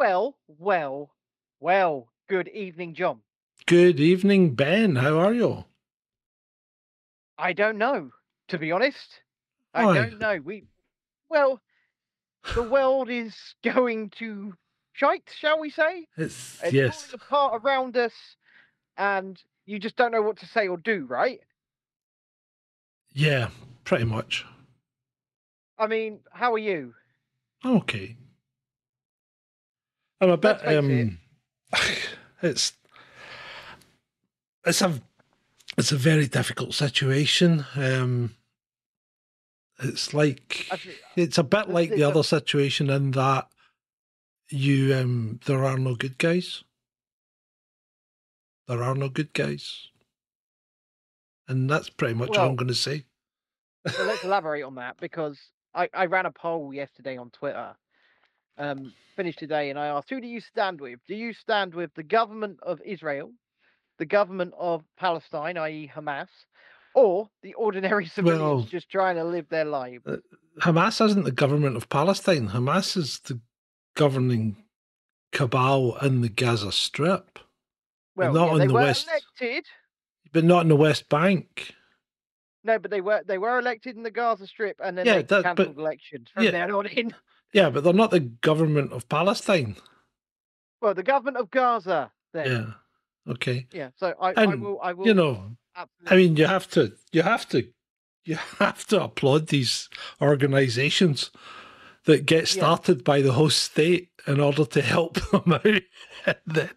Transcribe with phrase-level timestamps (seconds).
[0.00, 1.10] Well, well,
[1.60, 3.20] well, good evening, John.
[3.66, 4.96] Good evening, Ben.
[4.96, 5.66] How are you?
[7.36, 8.08] I don't know,
[8.48, 9.20] to be honest.
[9.74, 9.94] I Why?
[9.96, 10.40] don't know.
[10.42, 10.64] We,
[11.28, 11.60] well,
[12.54, 14.54] the world is going to
[14.94, 16.06] shite, shall we say?
[16.16, 17.02] It's It's yes.
[17.02, 18.14] falling apart around us,
[18.96, 21.40] and you just don't know what to say or do, right?
[23.12, 23.50] Yeah,
[23.84, 24.46] pretty much.
[25.78, 26.94] I mean, how are you?
[27.62, 28.16] I'm Okay.
[30.20, 30.78] I'm a bit Let's face it.
[30.80, 31.18] um
[32.42, 32.72] it's
[34.66, 35.00] it's a
[35.78, 37.64] it's a very difficult situation.
[37.74, 38.34] Um
[39.82, 40.68] it's like
[41.16, 43.48] it's a bit like the other situation in that
[44.50, 46.64] you um there are no good guys.
[48.68, 49.88] There are no good guys.
[51.48, 53.04] And that's pretty much all I'm gonna say.
[53.88, 55.38] So let's elaborate on that because
[55.74, 57.74] I, I ran a poll yesterday on Twitter.
[58.60, 61.00] Um, finished today, and I asked, who do you stand with?
[61.08, 63.32] Do you stand with the government of Israel,
[63.98, 66.28] the government of Palestine, i.e., Hamas,
[66.94, 70.04] or the ordinary civilians Well- just trying to live their lives?
[70.60, 72.50] Hamas isn't the government of Palestine.
[72.50, 73.40] Hamas is the
[73.96, 74.56] governing
[75.32, 77.38] cabal in the Gaza Strip,
[78.16, 79.08] Well, not yeah, they the were West.
[79.08, 79.64] elected.
[80.32, 81.74] but not in the West Bank.
[82.62, 85.22] No, but they were they were elected in the Gaza Strip, and then Yeah, they
[85.22, 86.50] that- cancelled elections from yeah.
[86.50, 87.14] then on in.
[87.52, 89.76] Yeah, but they're not the government of Palestine.
[90.80, 92.10] Well, the government of Gaza.
[92.32, 92.46] Then.
[93.26, 93.32] Yeah.
[93.32, 93.66] Okay.
[93.72, 93.90] Yeah.
[93.96, 94.78] So I, I will.
[94.82, 95.06] I will.
[95.06, 97.66] You know, absolutely- I mean, you have to, you have to,
[98.24, 99.88] you have to applaud these
[100.22, 101.30] organisations
[102.04, 102.60] that get Yeah.
[102.62, 106.70] started by the host state in order to help them out, and then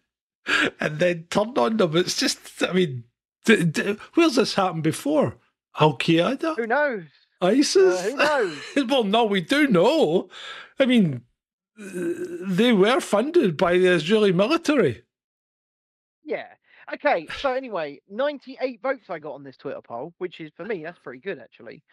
[0.79, 1.95] and then turn on them.
[1.95, 3.05] It's just, I mean,
[3.45, 5.37] d- d- where's this happened before?
[5.79, 7.03] Al Qaeda, who knows?
[7.41, 7.99] ISIS.
[7.99, 8.57] Uh, who knows?
[8.89, 10.29] well, no, we do know.
[10.79, 11.21] I mean,
[11.79, 11.85] uh,
[12.47, 15.03] they were funded by the Israeli military.
[16.23, 16.47] Yeah.
[16.93, 17.27] Okay.
[17.39, 20.99] So anyway, 98 votes I got on this Twitter poll, which is for me that's
[20.99, 21.83] pretty good actually.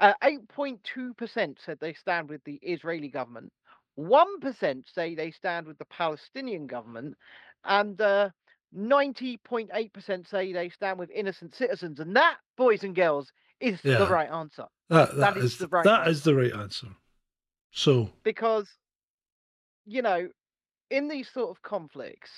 [0.00, 3.52] Uh, 8.2% said they stand with the Israeli government.
[3.98, 7.16] 1% say they stand with the Palestinian government,
[7.64, 8.30] and uh,
[8.76, 11.98] 90.8% say they stand with innocent citizens.
[11.98, 14.66] And that, boys and girls, is the right answer.
[14.88, 16.86] That, That that is is, the right that is the right answer.
[17.72, 18.68] So, because
[19.86, 20.28] you know
[20.90, 22.30] in these sort of conflicts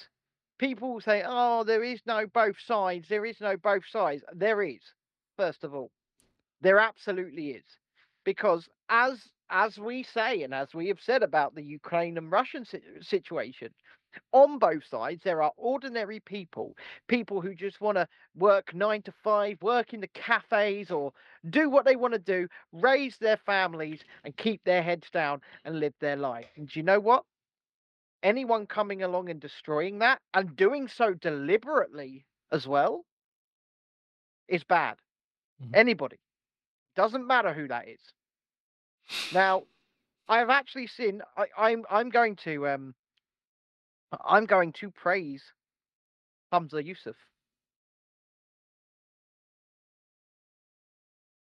[0.58, 4.22] people say oh there is no both sides there is no both sides.
[4.34, 4.80] There is
[5.36, 5.90] first of all.
[6.60, 7.64] There absolutely is.
[8.24, 12.64] Because as as we say and as we have said about the ukraine and russian
[12.64, 13.68] si- situation
[14.32, 16.76] on both sides there are ordinary people
[17.08, 21.12] people who just want to work 9 to 5 work in the cafes or
[21.50, 25.78] do what they want to do raise their families and keep their heads down and
[25.80, 26.46] live their life.
[26.56, 27.24] And do you know what?
[28.22, 33.04] Anyone coming along and destroying that and doing so deliberately as well
[34.48, 34.98] is bad.
[35.62, 35.76] Mhm.
[35.76, 36.20] Anybody.
[36.96, 38.12] Doesn't matter who that is.
[39.30, 39.66] Now,
[40.28, 42.94] I have actually seen I, I'm I'm going to um
[44.12, 45.52] Uh, I'm going to praise
[46.52, 47.16] Humza Yousaf.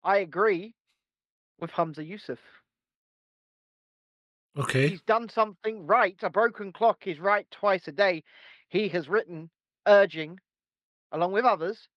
[0.03, 0.75] I agree
[1.59, 2.39] with Humza Yousaf.
[4.55, 4.89] okay.
[4.89, 6.21] He's done something right.
[6.21, 8.23] A broken clock is right twice a day.
[8.67, 9.51] He has written
[9.87, 10.39] urging,
[11.11, 11.89] along with others,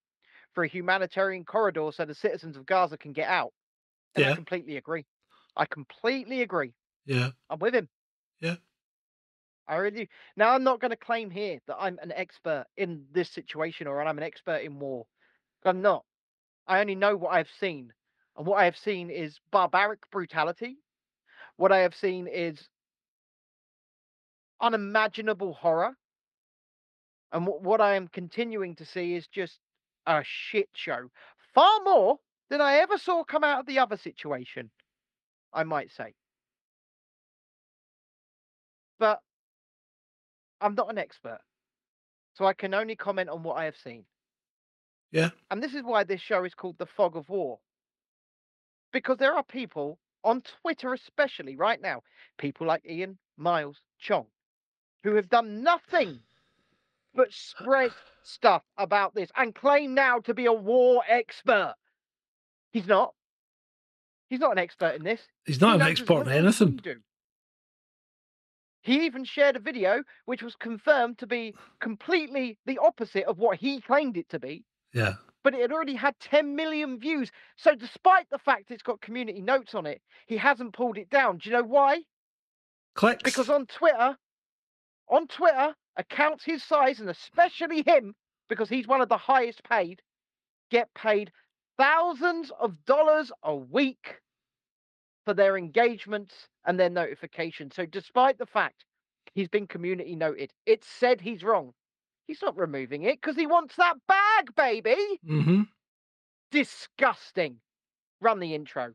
[0.53, 3.53] for a humanitarian corridor so the citizens of Gaza can get out.
[4.15, 4.33] And I Yeah.
[4.33, 5.07] completely agree.
[5.55, 6.75] I completely agree.
[7.05, 7.31] Yeah.
[7.49, 7.89] I'm with him.
[8.39, 8.57] Yeah.
[9.67, 10.09] I really.
[10.35, 14.01] Now I'm not going to claim here that I'm an expert in this situation or
[14.01, 15.05] I'm an expert in war.
[15.65, 16.03] I'm not.
[16.67, 17.93] I only know what I've seen.
[18.37, 20.77] And what I have seen is barbaric brutality.
[21.57, 22.67] What I have seen is
[24.59, 25.95] unimaginable horror.
[27.31, 29.59] And what, what I am continuing to see is just
[30.05, 31.09] a shit show.
[31.53, 32.17] Far more
[32.49, 34.69] than I ever saw come out of the other situation,
[35.53, 36.13] I might say.
[38.99, 39.19] But
[40.63, 41.39] I'm not an expert.
[42.35, 44.05] So I can only comment on what I have seen.
[45.11, 45.29] Yeah.
[45.51, 47.59] And this is why this show is called The Fog of War.
[48.91, 52.01] Because there are people on Twitter, especially right now,
[52.39, 54.25] people like Ian Miles Cheong,
[55.03, 56.19] who have done nothing
[57.13, 57.91] but spread
[58.23, 61.75] stuff about this and claim now to be a war expert.
[62.71, 63.13] He's not.
[64.29, 65.21] He's not an expert in this.
[65.45, 67.03] He's He not an expert in little as we anything.
[68.83, 73.57] He even shared a video which was confirmed to be completely the opposite of what
[73.57, 75.13] he claimed it to be, Yeah.
[75.41, 77.31] but it had already had 10 million views.
[77.55, 81.37] So, despite the fact it's got community notes on it, he hasn't pulled it down.
[81.37, 82.03] Do you know why?
[82.93, 83.23] Clicks.
[83.23, 84.17] Because on Twitter,
[85.07, 88.15] on Twitter, accounts his size, and especially him,
[88.49, 90.01] because he's one of the highest paid,
[90.69, 91.31] get paid
[91.77, 94.21] thousands of dollars a week
[95.23, 97.71] for their engagements and their notification.
[97.71, 98.85] So, despite the fact
[99.33, 101.73] he's been community noted, it's said he's wrong.
[102.27, 104.95] He's not removing it because he wants that bag, baby.
[105.27, 105.61] Mm-hmm.
[106.51, 107.57] Disgusting.
[108.21, 108.93] Run the intro.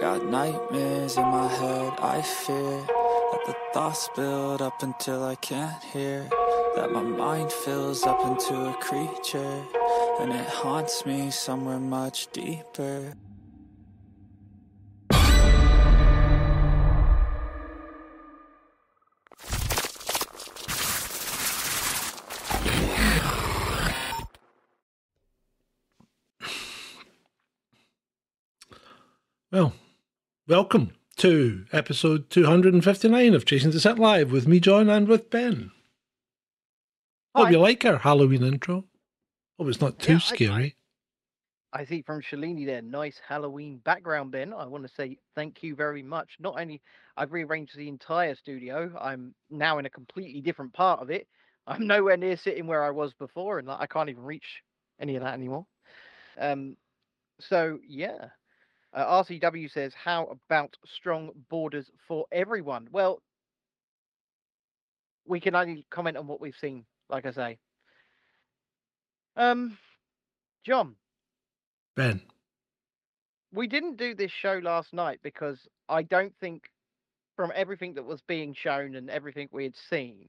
[0.00, 5.82] Got nightmares in my head, I fear that the thoughts build up until I can't
[5.84, 6.26] hear.
[6.74, 9.62] That my mind fills up into a creature,
[10.20, 13.12] and it haunts me somewhere much deeper.
[29.52, 29.74] Well,
[30.54, 35.70] welcome to episode 259 of Chasing Dissent Live with me, John, and with Ben.
[37.36, 37.50] Hope Hi.
[37.52, 38.84] you like our Halloween intro.
[39.56, 40.76] Hope it's not too Yeah, I- scary.
[41.72, 44.52] I see from Shalini there, nice Halloween background, Ben.
[44.52, 46.30] I want to say thank you very much.
[46.40, 46.82] Not only
[47.16, 51.28] I've rearranged the entire studio, I'm now in a completely different part of it.
[51.68, 54.62] I'm nowhere near sitting where I was before, and like, I can't even reach
[54.98, 55.64] any of that anymore.
[56.40, 56.76] Um,
[57.38, 58.30] so yeah,
[58.92, 63.22] uh, RCW says, "How about strong borders for everyone?" Well,
[65.26, 67.58] we can only comment on what we've seen, like I say.
[69.36, 69.78] Um,
[70.64, 70.96] John,
[71.96, 72.20] Ben.
[73.52, 75.58] we didn't do this show last night because
[75.88, 76.64] I don't think,
[77.36, 80.28] from everything that was being shown and everything we had seen,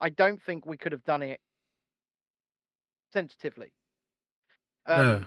[0.00, 1.40] I don't think we could have done it
[3.12, 3.72] sensitively.
[4.86, 5.24] Um, no.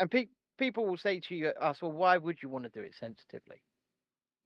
[0.00, 0.26] And pe-
[0.58, 3.62] people will say to you, us, well, why would you want to do it sensitively?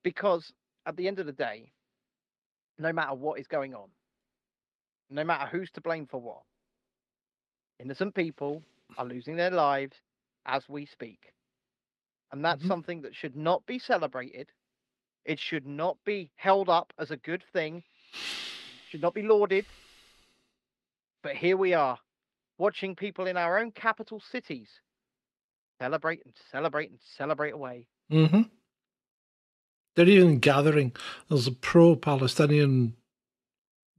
[0.04, 0.52] Because
[0.86, 1.72] at the end of the day,
[2.78, 3.88] no matter what is going on,
[5.10, 6.42] no matter who's to blame for what,
[7.78, 8.62] innocent people
[8.96, 9.96] are losing their lives
[10.46, 11.32] as we speak.
[12.30, 12.68] And that's Mhm.
[12.68, 14.50] something that should not be celebrated.
[15.24, 19.66] It should not be held up as a good thing, it should not be lauded.
[21.22, 22.00] But here we are,
[22.58, 24.80] watching people in our own capital cities
[25.80, 27.86] celebrate and celebrate and celebrate away.
[28.10, 28.42] Mm-hmm.
[29.94, 30.92] They're even gathering.
[31.28, 32.94] There's a pro Palestinian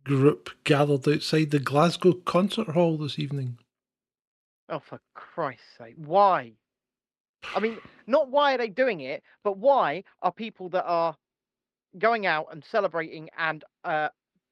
[0.03, 3.57] group gathered outside the Glasgow concert hall this evening.
[4.69, 6.53] Oh, for Christ's sake, why?
[7.55, 7.77] I mean,
[8.07, 11.15] not why are they doing it, but why are people that are
[11.97, 14.09] going out and celebrating and uh,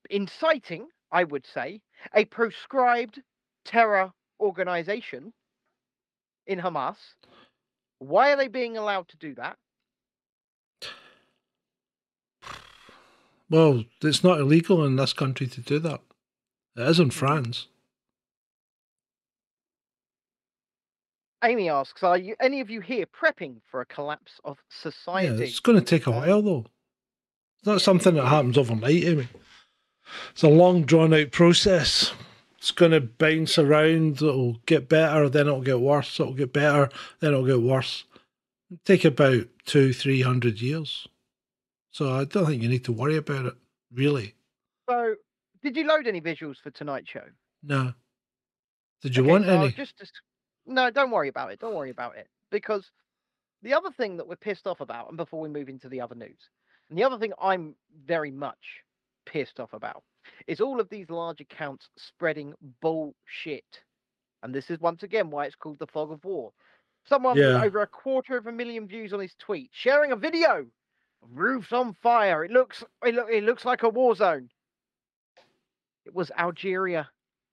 [0.10, 1.82] inciting, I would say,
[2.14, 3.22] a proscribed
[3.66, 5.34] terror organization
[6.48, 6.98] in Hamas?
[8.00, 9.58] Why are they being allowed to do that?
[13.50, 16.00] Well, it's not illegal in this country to do that.
[16.78, 17.20] It is in mm-hmm.
[17.20, 17.68] France.
[21.44, 25.28] Amy asks, "Are you any of you here prepping for a collapse of society?
[25.28, 26.66] Yeah, society?" it's going to take a while, though.
[27.58, 29.28] It's not something that happens overnight, Amy.
[30.32, 32.14] It's a long, drawn out process.
[32.62, 34.18] It's going to bounce around.
[34.18, 36.20] It'll get better, then it'll get worse.
[36.20, 36.90] It'll get better,
[37.20, 38.04] then it'll get worse.
[38.70, 41.08] It'll take about two, three hundred years.
[41.90, 43.56] So I don't think you need to worry about it,
[43.92, 44.36] really.
[44.88, 45.16] So,
[45.64, 47.26] did you load any visuals for tonight's show?
[47.64, 47.94] No.
[49.02, 49.72] Did you Okay, want any?
[49.72, 50.12] Just, dis-
[50.68, 51.60] no, don't worry about it.
[51.60, 52.28] Don't worry about it.
[52.52, 52.92] Because
[53.64, 56.16] the other thing that we're pissed off about, and before we move into the other
[56.16, 56.38] news,
[56.90, 57.74] and the other thing I'm
[58.06, 58.84] very much
[59.26, 60.04] pissed off about,
[60.48, 63.84] is all of these large accounts spreading bullshit.
[64.44, 66.52] And this is once again why it's called the fog of war.
[67.06, 70.68] Someone with over a quarter of a million views on his tweet, sharing a video.
[71.34, 72.44] Roofs on fire.
[72.44, 74.50] It looks it, look, it looks like a war zone.
[76.06, 77.10] It was Algeria.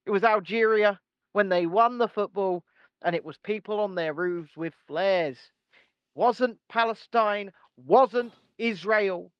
[0.07, 0.99] It was Algeria
[1.33, 2.65] when they won the football,
[3.03, 5.39] and it was people on their roofs with flares.
[6.15, 9.31] Wasn't Palestine, wasn't Israel.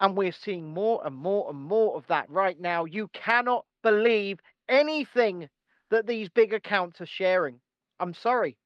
[0.00, 2.84] And we're seeing more and more and more of that right now.
[2.84, 5.48] You cannot believe anything
[5.90, 7.60] that these big accounts are sharing.
[8.00, 8.56] I'm sorry,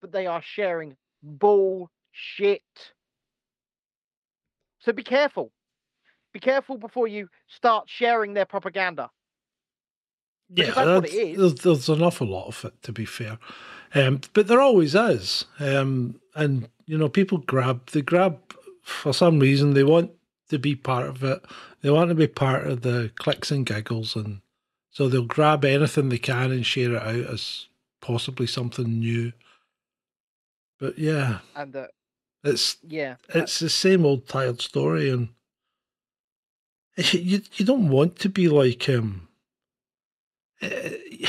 [0.00, 2.62] but they are sharing bullshit.
[4.80, 5.52] So be careful.
[6.32, 9.10] Be careful before you start sharing their propaganda.
[10.48, 11.38] Yeah, because that's what it.
[11.38, 13.38] There's, there's an awful lot of it, to be fair.
[13.94, 15.44] Um, but there always is.
[15.60, 18.38] Um, and, you know, people grab, they grab,
[18.82, 20.10] for some reason, they want
[20.50, 21.44] to be part of it.
[21.82, 24.40] They want to be part of the clicks and giggles, and
[24.90, 27.66] so they'll grab anything they can and share it out as
[28.00, 29.32] possibly something new.
[30.78, 31.86] But yeah, And uh,
[32.44, 35.28] it's yeah, it's the same old tired story, and
[37.12, 39.28] you you don't want to be like um.
[40.60, 40.96] eh,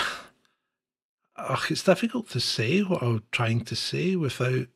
[1.38, 4.68] ugh, it's difficult to say what I'm trying to say without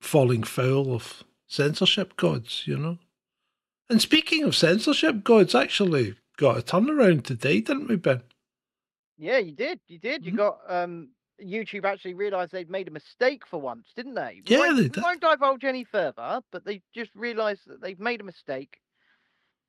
[0.00, 2.98] falling foul of censorship gods, you know.
[3.92, 8.22] And speaking of censorship gods, actually got a turnaround today, didn't we, Ben?
[9.18, 10.24] yeah, you did, you did.
[10.24, 10.36] You Mhm.
[10.36, 14.40] got um, YouTube actually realised they'd made a mistake for once, didn't they?
[14.46, 15.02] Yeah, won't- they did.
[15.02, 18.80] won't divulge any further, but they just realised that they've made a mistake,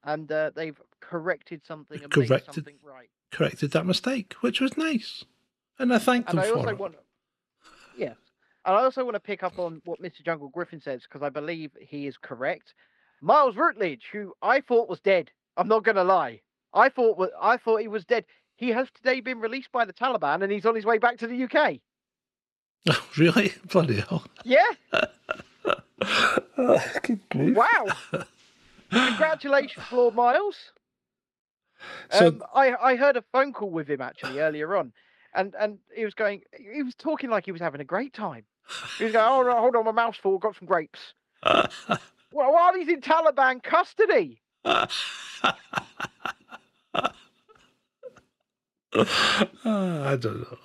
[0.06, 2.54] and uh, they've corrected something and made Corrected.
[2.56, 3.10] something right.
[3.32, 5.26] Corrected that mistake, which was nice,
[5.80, 6.78] and I thanked And them I for also it.
[6.80, 6.96] want,
[7.98, 8.14] yeah,
[8.64, 10.24] and I also want to pick up on what Mr.
[10.24, 12.74] Jungle Griffin says because I believe he is correct.
[13.24, 16.42] Miles Routledge, who I thought was dead, I'm not going to lie,
[16.74, 18.26] I thought I thought he was dead.
[18.58, 21.28] He has today been released by the Taliban, and he's on his way back to
[21.28, 21.78] the UK.
[22.90, 24.26] Oh, really, bloody hell!
[24.44, 24.66] Yeah,
[27.30, 27.56] grief.
[27.56, 27.86] wow!
[28.92, 30.58] Congratulations, Lord Miles.
[32.12, 34.92] So- Um, I I heard a phone call with him actually earlier on,
[35.34, 38.44] and and he was going, he was talking like he was having a great time.
[38.98, 41.14] He was going, oh, no, hold on, my mouth's full, got some grapes.
[42.34, 44.42] Well, while he's in Taliban custody.
[44.66, 44.90] Ah,
[50.10, 50.58] I don't know.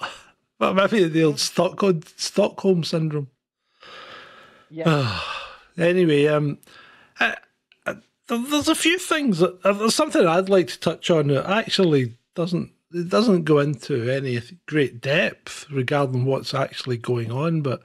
[0.59, 3.29] Well, maybe the old Stockholm Stockholm syndrome.
[4.71, 5.21] Yeah.
[5.79, 6.59] anyway, um,
[7.21, 7.37] I,
[7.87, 7.97] I,
[8.27, 9.39] there's a few things.
[9.39, 13.59] That, uh, there's something I'd like to touch on that actually doesn't it doesn't go
[13.59, 17.83] into any great depth regarding what's actually going on, but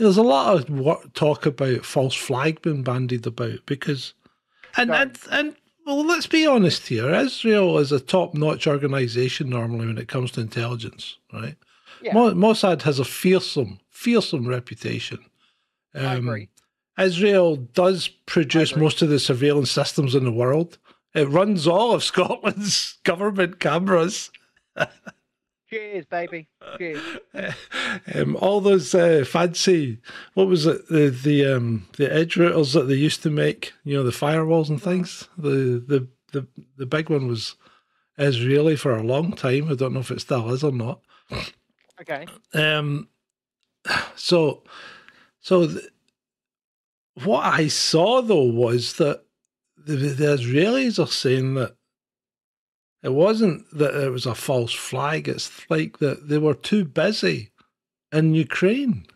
[0.00, 4.14] there's a lot of what, talk about false flag being bandied about because,
[4.76, 5.54] and and and
[5.86, 7.12] well, let's be honest here.
[7.14, 11.56] Israel is a top-notch organization normally when it comes to intelligence, right?
[12.02, 12.14] Yeah.
[12.14, 15.18] Mossad has a fearsome, fearsome reputation.
[15.94, 16.48] I Um, agree.
[16.98, 20.78] Israel does produce most of the surveillance systems in the world.
[21.14, 24.30] It runs all of Scotland's government cameras.
[25.70, 26.48] Cheers, baby.
[26.78, 27.02] Cheers.
[28.14, 29.98] um, all those uh, fancy,
[30.34, 33.96] what was it, the the um, the edge routers that they used to make, you
[33.96, 35.28] know, the firewalls and things.
[35.36, 36.46] The the the
[36.76, 37.56] the big one was
[38.18, 39.70] Israeli for a long time.
[39.70, 41.00] I don't know if it still is or not.
[42.00, 42.26] Okay.
[42.54, 43.08] Um,
[44.16, 44.62] so,
[45.40, 45.88] so th-
[47.24, 49.24] what I saw though was that
[49.76, 51.76] the, the Israelis are saying that
[53.02, 55.28] it wasn't that it was a false flag.
[55.28, 57.50] It's like that they were too busy
[58.12, 59.06] in Ukraine.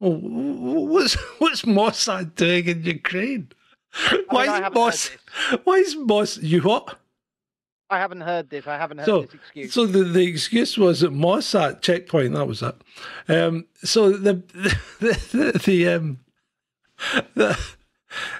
[0.00, 3.48] Well, wh- wh- what's what's Mossad doing in Ukraine?
[4.28, 5.10] Why I is haven't heard Moss?
[5.64, 6.36] Why is Moss?
[6.38, 6.98] You what?
[7.90, 8.66] I haven't heard this.
[8.66, 9.72] I haven't heard So- this excuse.
[9.72, 12.34] So the, the excuse was at Mossad checkpoint.
[12.34, 12.74] That was it.
[13.28, 14.34] Um, so the
[15.00, 16.18] the the, the um
[17.34, 17.58] the.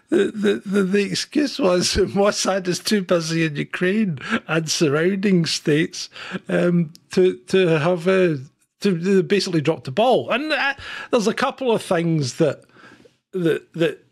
[0.08, 6.08] The, the, the, excuse was Mossad is too busy in Ukraine and surrounding states
[6.48, 8.48] um, to to have to,
[8.80, 10.30] to basically drop the ball.
[10.30, 10.74] And uh,
[11.10, 12.64] there's a couple of things that
[13.32, 14.04] that that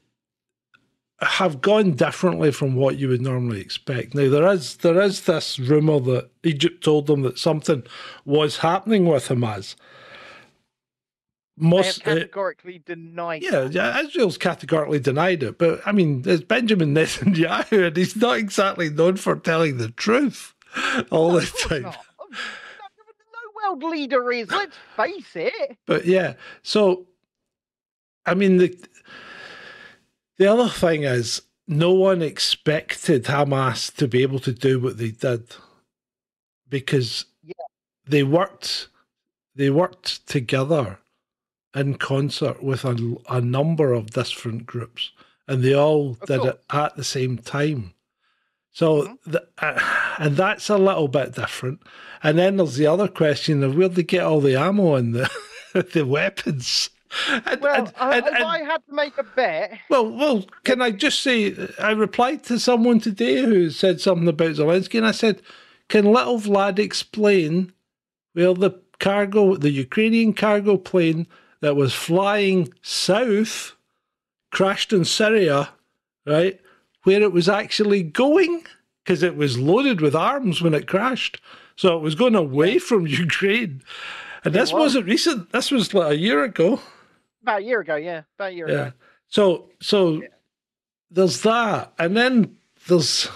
[1.21, 4.15] have gone differently from what you would normally expect.
[4.15, 7.83] Now there is there is this rumor that Egypt told them that something
[8.25, 9.77] was happening with Hamas.
[11.59, 13.43] Most, uh, categorically denied.
[13.43, 18.37] yeah, yeah, Israel's categorically denied it, but I mean, it's Benjamin Netanyahu, and he's not
[18.37, 20.55] exactly known for telling the truth
[21.11, 21.83] all No, the time.
[21.83, 21.97] not.
[22.21, 22.37] No,
[23.33, 24.51] no world leader is.
[24.51, 25.79] Let's face it.
[25.87, 27.07] But yeah, so
[28.27, 28.77] I mean the
[30.37, 35.11] the other thing is no one expected Hamas to be able to do what they
[35.11, 35.55] did
[36.69, 37.55] because Yeah.
[38.07, 38.89] they worked
[39.55, 40.99] they worked together
[41.77, 45.11] in concert with a, a number of different groups
[45.47, 47.93] and they all Of did it at the same time.
[48.73, 49.19] So, Mhm.
[49.27, 49.81] the, uh,
[50.19, 51.81] and that's a little bit different.
[52.23, 55.31] And then there's the other question of where they get all the ammo and the
[55.93, 56.91] the weapons.
[57.47, 60.91] And, Well, and- I, and- I had to make a bet, well, well, can I
[60.91, 65.41] just say, I replied to someone today who said something about Zelensky, and I said,
[65.89, 67.73] "Can little Vlad explain
[68.33, 71.27] where the cargo, the Ukrainian cargo plane
[71.61, 73.75] that was flying south,
[74.51, 75.71] crashed in Syria,
[76.27, 76.61] right?
[77.05, 78.65] Where it was actually going,
[79.05, 81.41] because it was loaded with arms when it crashed,
[81.77, 83.83] so it was going away from Ukraine."
[84.45, 84.81] And It this was.
[84.81, 85.51] wasn't recent.
[85.53, 86.81] This was like a year ago.
[87.43, 88.75] about a year ago, yeah, about a year Yeah.
[88.87, 88.93] ago.
[89.29, 90.23] So so
[91.11, 92.57] there's that, and then
[92.89, 93.29] there's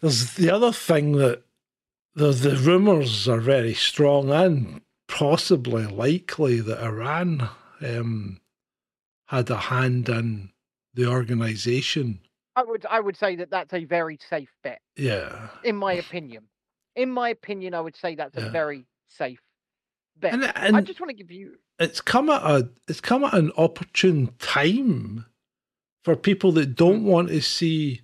[0.00, 1.42] there's the other thing that
[2.14, 7.48] the the rumors are very strong and possibly likely that Iran
[7.80, 8.40] um,
[9.26, 10.50] had a hand in
[10.94, 12.20] the organization.
[12.56, 16.44] I would I would say that that's a very safe bet, Yeah, in my opinion.
[16.94, 18.46] In my opinion, I would say that's Yeah.
[18.46, 19.40] a very safe
[20.16, 20.34] bet.
[20.34, 23.50] and, I just want to give you it's come at a it's come at an
[23.56, 25.26] opportune time
[26.04, 28.00] for people that don't want to see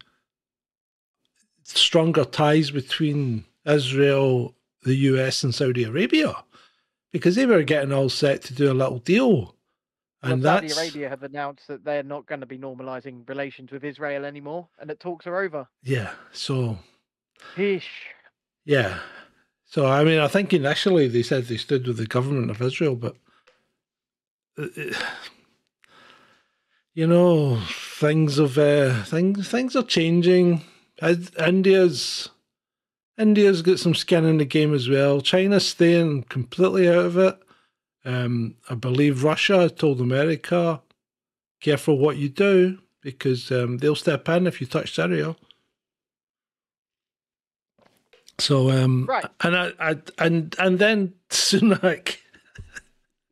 [1.63, 6.35] stronger ties between Israel, the US, and Saudi Arabia
[7.13, 9.57] because they were getting all set to do a little deal.
[10.23, 13.71] well, And Saudi that's Arabia have announced that they're not going to be normalizing relations
[13.73, 15.67] with Israel anymore, and that talks are over.
[15.83, 16.13] yeah.
[16.33, 16.79] So
[17.57, 17.85] Heesh.
[18.65, 18.99] yeah.
[19.65, 22.97] So I mean, I think initially they said they stood with the government of Israel,
[22.97, 23.17] but
[24.59, 24.93] uh, uh,
[26.93, 27.61] you know,
[27.99, 30.63] things of uh, things things are changing.
[31.39, 32.29] India's
[33.21, 35.21] India's got some skin in the game as well.
[35.21, 37.39] China's staying completely out of it.
[38.05, 40.81] Um, I believe Russia told America,
[41.61, 45.37] "Careful what you do, because um, they'll step in if you touch Syria."
[48.39, 49.27] So, um, Right.
[49.43, 52.17] and I, I, and and then Sunak,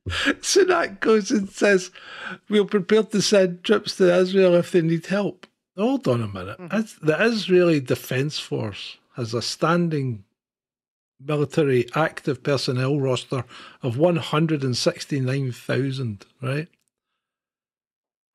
[0.09, 1.91] Sunak goes and says,
[2.51, 5.47] "We're prepared to send troops to Israel if they need help."
[5.79, 6.59] Hold on a minute.
[6.59, 6.75] Mhm.
[6.79, 10.25] Is- The Israeli Defense Force has a standing
[11.21, 13.45] military active personnel roster
[13.83, 16.25] of one hundred and sixty nine thousand.
[16.41, 16.69] Right?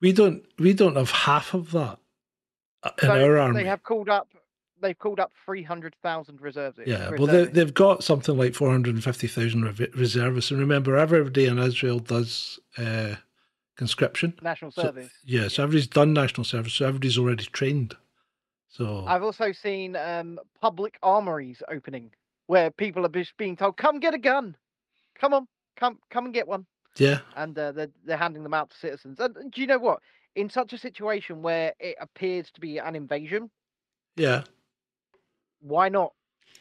[0.02, 0.44] We don't.
[0.60, 1.98] We don't have half of that
[3.02, 3.64] in So our army.
[3.64, 4.28] They have called up.
[4.82, 6.78] They've called up three hundred thousand reserves.
[6.86, 10.52] Yeah, well, they, they've got something like 450,000 reservists.
[10.52, 13.16] And remember, everybody in Israel does uh,
[13.78, 14.34] conscription.
[14.42, 15.10] national So, service.
[15.24, 17.96] yeah, so everybody's done national service, so everybody's already trained.
[18.74, 22.10] So, I've also seen um, public armories opening
[22.48, 24.58] where people are just being told, "Come get a gun,
[25.14, 25.48] come on,
[25.78, 26.66] come come and get one,"
[26.98, 29.20] yeah, and uh, they're they're handing them out to citizens.
[29.20, 30.00] And, do you know what?
[30.36, 33.52] In such a situation where it appears to be an invasion,
[34.16, 34.44] yeah,
[35.62, 36.14] why not?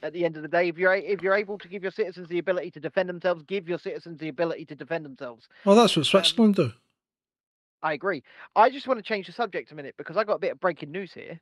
[0.02, 1.92] At the end of the day, if you're a- if you're able to give your
[1.92, 5.48] citizens the ability to defend themselves, give your citizens the ability to defend themselves.
[5.64, 6.72] well, that's what Switzerland do.
[7.82, 8.22] I agree.
[8.54, 10.60] I just want to change the subject a minute because I got a bit of
[10.60, 11.40] breaking news here.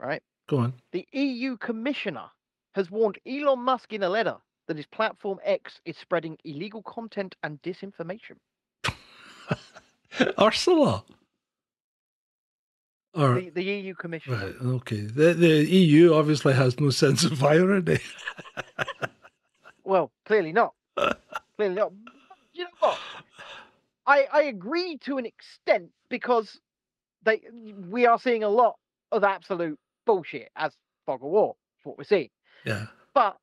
[0.00, 0.22] Right.
[0.48, 0.74] Go on.
[0.92, 2.26] The EU Commissioner
[2.74, 7.34] has warned Elon Musk in a letter that his platform X is spreading illegal content
[7.42, 8.36] and disinformation.
[10.40, 11.04] Ursula.
[13.14, 14.36] Or, The, the EU Commissioner.
[14.36, 15.00] right, okay.
[15.00, 17.98] The, the EU obviously has no sense of irony.
[19.84, 20.74] Well, clearly not.
[21.56, 21.92] clearly not.
[22.52, 22.98] You know what?
[24.06, 26.60] I I agree to an extent because
[27.22, 27.40] they
[27.88, 28.76] we are seeing a lot
[29.12, 29.78] of absolute
[30.08, 30.72] bullshit as
[31.04, 31.54] fog of war.
[31.76, 32.30] That's what we're seeing.
[32.64, 32.86] Yeah.
[33.14, 33.36] But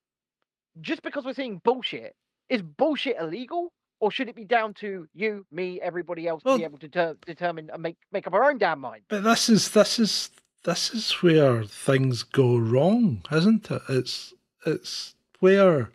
[0.82, 2.16] just because we're seeing bullshit,
[2.50, 3.72] is bullshit illegal?
[4.00, 7.18] Or should it be down to you, me, everybody else to be able to ter-
[7.26, 9.04] determine and make, make up our own damn mind?
[9.08, 10.32] But this is this is
[10.66, 13.82] this is where things go wrong, isn't it?
[13.88, 14.34] It's
[14.66, 15.92] it's where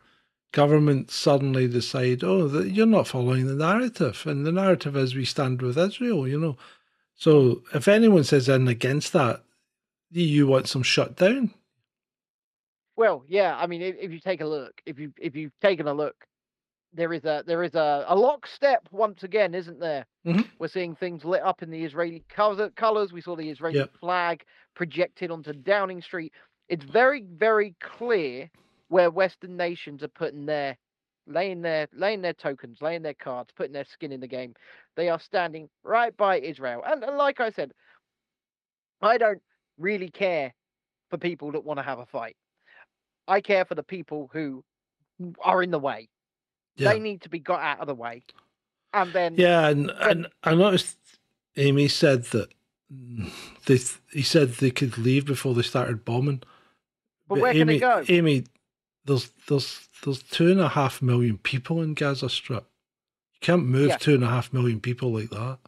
[0.52, 5.24] governments suddenly decide, oh, that you're not following the narrative, and the narrative is we
[5.24, 6.26] stand with Israel.
[6.26, 6.56] You know,
[7.14, 9.42] so if anyone says in against that,
[10.10, 11.52] the EU wants them shut down.
[12.96, 13.56] Well, yeah.
[13.56, 16.16] I mean, if, if you take a look, if you if you've taken a look,
[16.92, 20.06] there is a there is a, a lockstep once again, isn't there?
[20.26, 20.46] Mhm.
[20.58, 22.70] We're seeing things lit up in the Israeli colors.
[22.76, 23.12] Colors.
[23.12, 23.92] We saw the Israeli Yep.
[24.00, 24.44] flag
[24.74, 26.32] projected onto Downing Street.
[26.68, 28.50] It's very very clear
[28.88, 30.76] where Western nations are putting their
[31.26, 34.54] laying their laying their tokens, laying their cards, putting their skin in the game.
[34.96, 37.72] They are standing right by Israel, and, and like I said,
[39.00, 39.40] I don't
[39.80, 40.54] really care
[41.10, 42.36] for people that want to have a fight.
[43.26, 44.62] I care for the people who
[45.42, 46.08] are in the way.
[46.76, 48.22] Yeah, They need to be got out of the way.
[48.92, 50.96] And then yeah, and and I noticed
[51.56, 52.48] Amy said that
[53.66, 53.78] they
[54.12, 56.42] he said they could leave before they started bombing.
[57.28, 58.04] but where can they go?
[58.08, 58.44] Amy,
[59.04, 62.64] there's there's there's two and a half million people in Gaza Strip.
[63.34, 63.96] You can't move Yeah.
[63.98, 65.58] two and a half million people like that.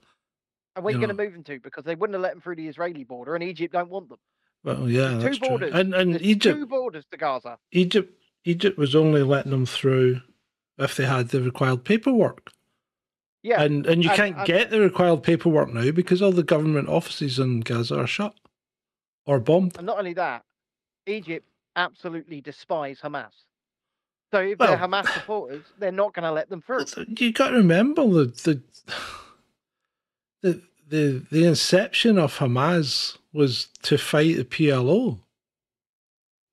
[0.77, 1.61] And where are you you going to move them to?
[1.61, 4.19] Because they wouldn't have let them through the Israeli border, and Egypt don't want them.
[4.65, 5.49] Well, yeah, There's that's two true.
[5.49, 5.75] borders.
[5.75, 7.59] And and There's Egypt, two borders to Gaza.
[7.73, 8.13] Egypt,
[8.45, 10.21] Egypt was only letting them through
[10.79, 12.51] if they had the required paperwork.
[13.43, 16.45] Yeah, And and you and- can't and- get the required paperwork now because all the
[16.45, 18.35] government offices in Gaza are shut
[19.27, 19.77] or bombed.
[19.79, 20.45] and not only that,
[21.07, 23.33] Egypt absolutely despise Hamas.
[24.33, 26.85] So if Well- they're Hamas supporters, they're not going to let them through.
[27.19, 28.63] You got to remember the the
[30.43, 35.19] the the the inception of Hamas was to fight the PLO.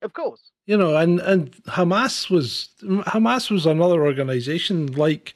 [0.02, 0.52] Of course.
[0.66, 5.36] You know, and and Hamas was Hamas was another organization like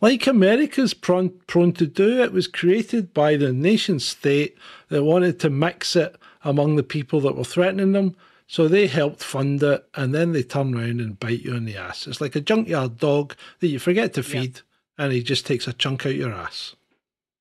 [0.00, 2.22] like America's prone prone to do.
[2.22, 4.56] It was created by the nation state
[4.88, 8.16] that wanted to mix it among the people that were threatening them.
[8.46, 11.76] So they helped fund it, and then they turn around and bite you in the
[11.76, 12.08] ass.
[12.08, 15.04] It's like a junkyard dog that you forget to feed, yeah.
[15.04, 16.74] and he just takes a chunk out your ass.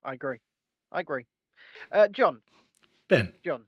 [0.03, 0.37] I agree.
[0.91, 1.25] I agree.
[1.91, 2.41] Uh, John.
[3.07, 3.33] Ben.
[3.43, 3.63] John.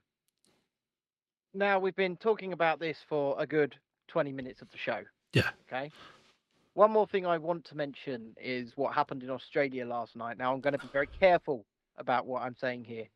[1.54, 3.76] Now we've been talking about this for a good
[4.08, 5.02] 20 minutes of the show.
[5.32, 5.50] Yeah.
[5.66, 5.90] Okay.
[6.74, 10.38] One more thing I want to mention is what happened in Australia last night.
[10.38, 11.66] Now I'm going to be very careful
[11.98, 13.06] about what I'm saying here.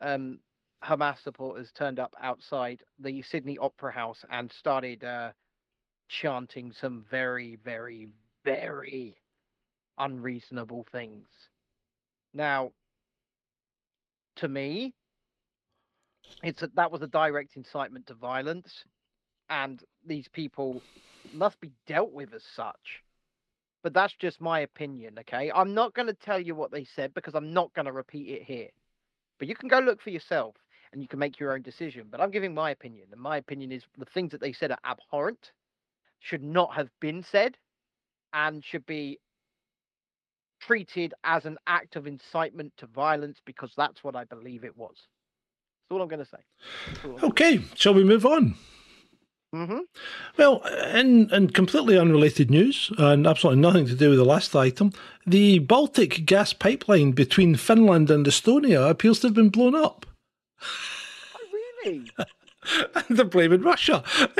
[0.00, 0.38] Um,
[0.82, 5.32] Hamas supporters turned up outside the Sydney Opera House and started uh,
[6.08, 8.08] chanting some very, very,
[8.44, 9.16] very
[9.98, 11.26] unreasonable things.
[12.32, 12.72] Now,
[14.38, 14.94] to me,
[16.42, 18.84] it's a, that was a direct incitement to violence,
[19.50, 20.82] and these people
[21.32, 23.02] must be dealt with as such.
[23.82, 25.50] But that's just my opinion, okay?
[25.54, 28.28] I'm not going to tell you what they said because I'm not going to repeat
[28.28, 28.68] it here.
[29.38, 30.56] But you can go look for yourself
[30.92, 32.06] and you can make your own decision.
[32.10, 34.78] But I'm giving my opinion, and my opinion is the things that they said are
[34.84, 35.52] abhorrent,
[36.20, 37.56] should not have been said,
[38.32, 39.18] and should be
[40.68, 44.94] treated as an act of incitement to violence because that's what I believe it was.
[45.88, 47.24] That's all I'm going to say.
[47.26, 48.54] Okay, shall we move on?
[49.54, 49.78] Mm-hmm.
[50.36, 50.60] Well,
[50.94, 54.92] in, in completely unrelated news and absolutely nothing to do with the last item,
[55.26, 60.04] the Baltic gas pipeline between Finland and Estonia appears to have been blown up.
[61.34, 61.38] Oh,
[61.86, 62.10] really?
[62.94, 64.04] and they're blaming Russia.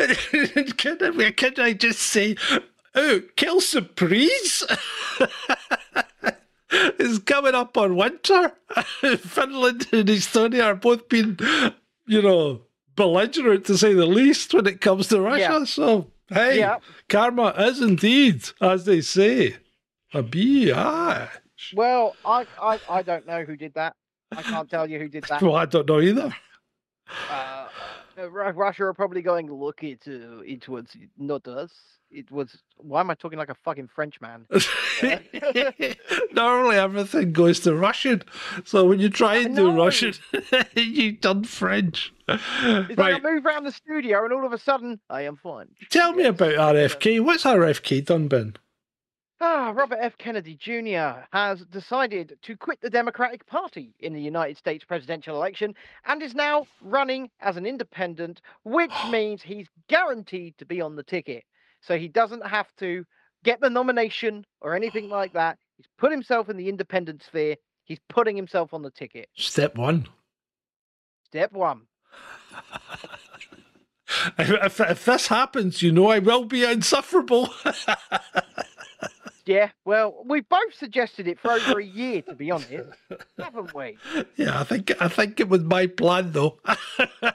[0.77, 2.37] can, I, can I just say,
[2.95, 4.65] oh, quelle surprise!
[6.99, 8.53] it's coming up on winter.
[9.19, 11.39] Finland and Estonia are both being,
[12.07, 12.63] you know,
[12.95, 15.59] belligerent to say the least when it comes to Russia.
[15.61, 15.65] Yeah.
[15.65, 16.79] So, hey, yeah.
[17.09, 19.57] karma is indeed, as they say,
[20.13, 21.75] a bitch.
[21.75, 23.95] Well, I, I, I don't know who did that.
[24.33, 25.41] I can't tell you who did that.
[25.43, 26.35] well, I don't know either.
[27.31, 27.69] Uh,
[28.31, 31.71] Russia are probably going, look, it, uh, it was not us
[32.11, 34.47] it was why am I talking like a fucking Frenchman?
[36.33, 38.23] Normally everything goes to Russian.
[38.65, 40.15] So when you try and do Russian,
[40.75, 42.13] you done French.
[42.29, 42.99] It's right.
[42.99, 45.89] like I move around the studio and all of a sudden I am French.
[45.91, 47.21] Tell me about RFK.
[47.21, 48.57] What's RFK done, Ben?
[49.41, 50.19] Ah, Robert F.
[50.19, 51.21] Kennedy Jr.
[51.33, 56.35] has decided to quit the Democratic Party in the United States presidential election and is
[56.35, 61.45] now running as an independent, which means he's guaranteed to be on the ticket
[61.81, 63.05] so he doesn't have to
[63.45, 65.59] get the nomination or anything like that.
[65.77, 67.57] He's put himself in the independent sphere.
[67.85, 69.29] He's putting himself on the ticket.
[69.37, 70.07] Step one.
[71.27, 71.83] Step one.
[74.39, 77.51] if, if this happens, you know I will be insufferable.
[79.49, 82.91] Yeah, well, we both suggested it for over a year, to be honest,
[83.39, 83.97] haven't we?
[84.37, 86.59] Yeah, I think I think it was my plan, though.
[86.67, 87.33] Uh,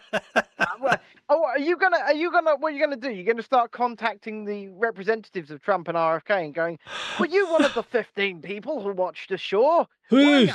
[1.33, 1.97] oh, are you gonna?
[1.97, 2.55] Are you gonna?
[2.55, 3.09] What are you gonna do?
[3.09, 6.79] You're gonna start contacting the representatives of Trump and RFK and going,
[7.19, 10.47] "Were you one of the 15 people who watched the show?" Who?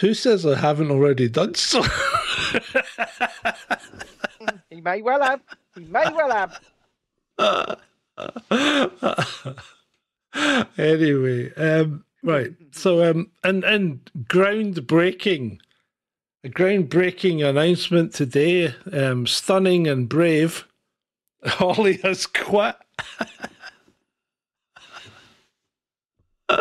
[0.00, 1.82] Who says I haven't already done so?
[4.70, 5.40] he may well have.
[5.74, 6.50] He may well
[7.38, 7.38] have.
[10.78, 12.52] anyway, um, right.
[12.72, 15.58] So, um, and and groundbreaking,
[16.46, 18.72] a groundbreaking announcement today.
[18.92, 20.68] Um, stunning and brave.
[21.44, 22.76] Holly has quit.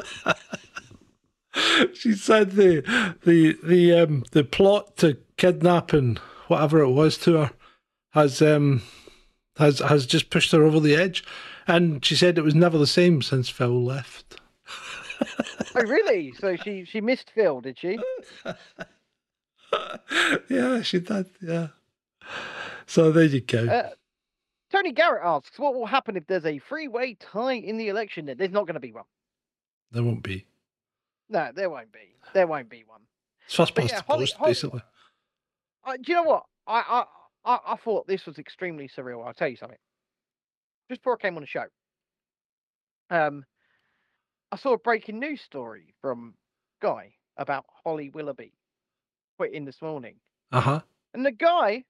[1.94, 2.82] she said the
[3.24, 6.18] the the um the plot to kidnap and
[6.48, 7.52] whatever it was to her
[8.14, 8.82] has um
[9.58, 11.24] has has just pushed her over the edge.
[11.68, 14.40] And she said it was never the same since Phil left.
[15.76, 16.34] oh, really?
[16.40, 18.00] So she she missed Phil, did she?
[20.50, 21.30] yeah, she did.
[21.42, 21.68] Yeah.
[22.86, 23.66] So there you go.
[23.66, 23.90] Uh,
[24.72, 28.52] Tony Garrett asks, "What will happen if there's a three-way tie in the election?" There's
[28.52, 29.06] not going to be one.
[29.92, 30.46] There won't be.
[31.30, 32.16] No, there won't be.
[32.34, 33.02] There won't be one.
[33.46, 34.82] It's first past yeah, the post, Holly, basically.
[35.84, 36.44] Uh, do you know what?
[36.68, 37.06] I,
[37.46, 39.26] I I I thought this was extremely surreal.
[39.26, 39.78] I'll tell you something
[40.90, 41.66] just before I came on the show,
[43.10, 43.46] um,
[44.52, 46.36] I saw a breaking news story from
[46.82, 48.54] Guy about Holly Willoughby
[49.38, 50.16] quitting this morning.
[50.52, 50.82] Uh huh.
[51.14, 51.84] And the guy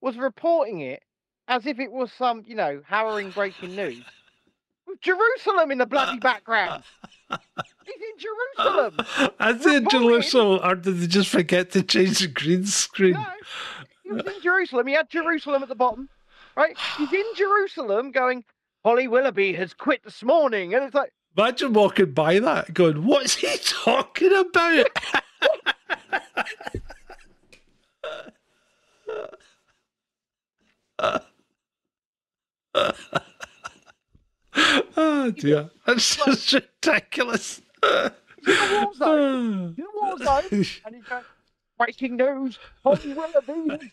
[0.00, 1.02] was reporting it
[1.48, 4.04] as if it was some, you know, harrowing breaking news
[4.86, 6.82] with Jerusalem in the bloody background.
[7.30, 8.96] He's in Jerusalem.
[9.40, 13.14] As in Jerusalem, or did they just forget to change the green screen?
[13.14, 13.24] No,
[14.04, 14.86] he was in Jerusalem.
[14.86, 16.08] He had Jerusalem at the bottom,
[16.56, 16.76] right?
[16.98, 18.44] He's in Jerusalem going,
[18.84, 20.74] Holly Willoughby has quit this morning.
[20.74, 24.86] And it's like, Imagine walking by that going, what's he talking about?
[34.96, 35.70] oh dear.
[35.86, 37.60] That's just ridiculous.
[37.82, 38.12] he's in
[38.44, 39.74] the war zone.
[39.76, 40.80] He's in the.
[40.86, 41.24] And he's going,
[41.78, 43.90] breaking news, Holly Willoughby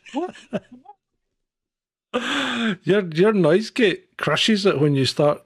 [2.84, 5.44] your your noise gate crushes it when you start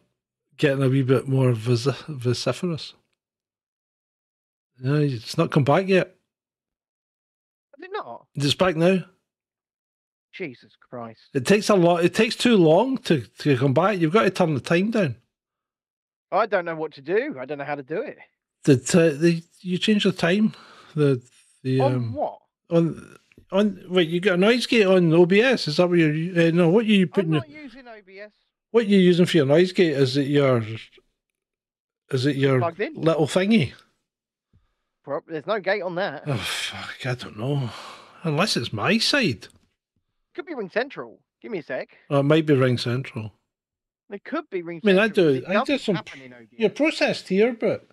[0.58, 2.94] getting a wee bit more visi- vociferous.
[4.84, 6.14] No, it's not come back yet.
[7.78, 8.26] Is it not?
[8.36, 9.06] It's back now.
[10.34, 11.22] Jesus Christ.
[11.34, 12.04] It takes a lot.
[12.04, 13.98] It takes too long to, to come back.
[13.98, 15.16] You've got to turn the time down.
[16.34, 17.38] I don't know what to do.
[17.40, 18.18] I don't know how to do it.
[18.66, 20.54] The, the you change the time.
[20.96, 21.22] The
[21.64, 22.40] the On um what?
[22.70, 23.18] on
[23.52, 24.10] on wait.
[24.10, 25.68] You got a noise gate on OBS.
[25.68, 26.48] Is that what you're?
[26.48, 27.34] Uh, no, what are you putting?
[27.34, 28.34] I'm not using OBS.
[28.72, 29.94] What you using for your noise gate?
[29.94, 30.64] Is it your?
[32.12, 33.74] Is it your little thingy?
[35.04, 36.24] Prob- There's no gate on that.
[36.28, 37.06] Oh fuck!
[37.06, 37.70] I don't know.
[38.24, 39.48] Unless it's my side.
[40.36, 41.20] Could be Ring Central.
[41.42, 41.90] Give me a sec.
[42.10, 43.34] Or it might be Ring Central.
[44.10, 45.00] It could be Ring central.
[45.00, 46.00] I mean, I do- I do some-.
[46.52, 47.88] You're processed here, but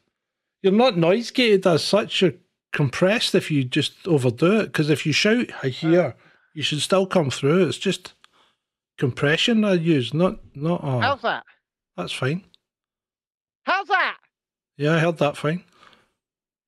[0.63, 2.21] you're not noise gated as such.
[2.23, 2.35] You're
[2.73, 4.67] compressed if you just overdo it.
[4.67, 6.15] Because if you shout I hear,
[6.55, 7.67] you should still come through.
[7.69, 8.13] It's just
[8.99, 10.85] compression I use, not not.
[10.85, 11.45] Uh, How's that?
[11.97, 12.45] that's fine.
[13.65, 14.19] How's that?
[14.77, 15.65] Yeah, I heard that fine.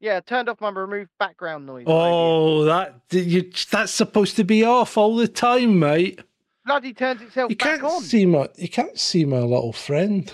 [0.02, 1.84] Yeah, turned off my remove background noise.
[1.86, 6.20] Oh, that you, that's supposed to be off all the time, mate.
[6.66, 8.02] Bloody turns itself You back can't on.
[8.02, 10.30] see my you can't see my little friend.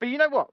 [0.00, 0.48] But you know what?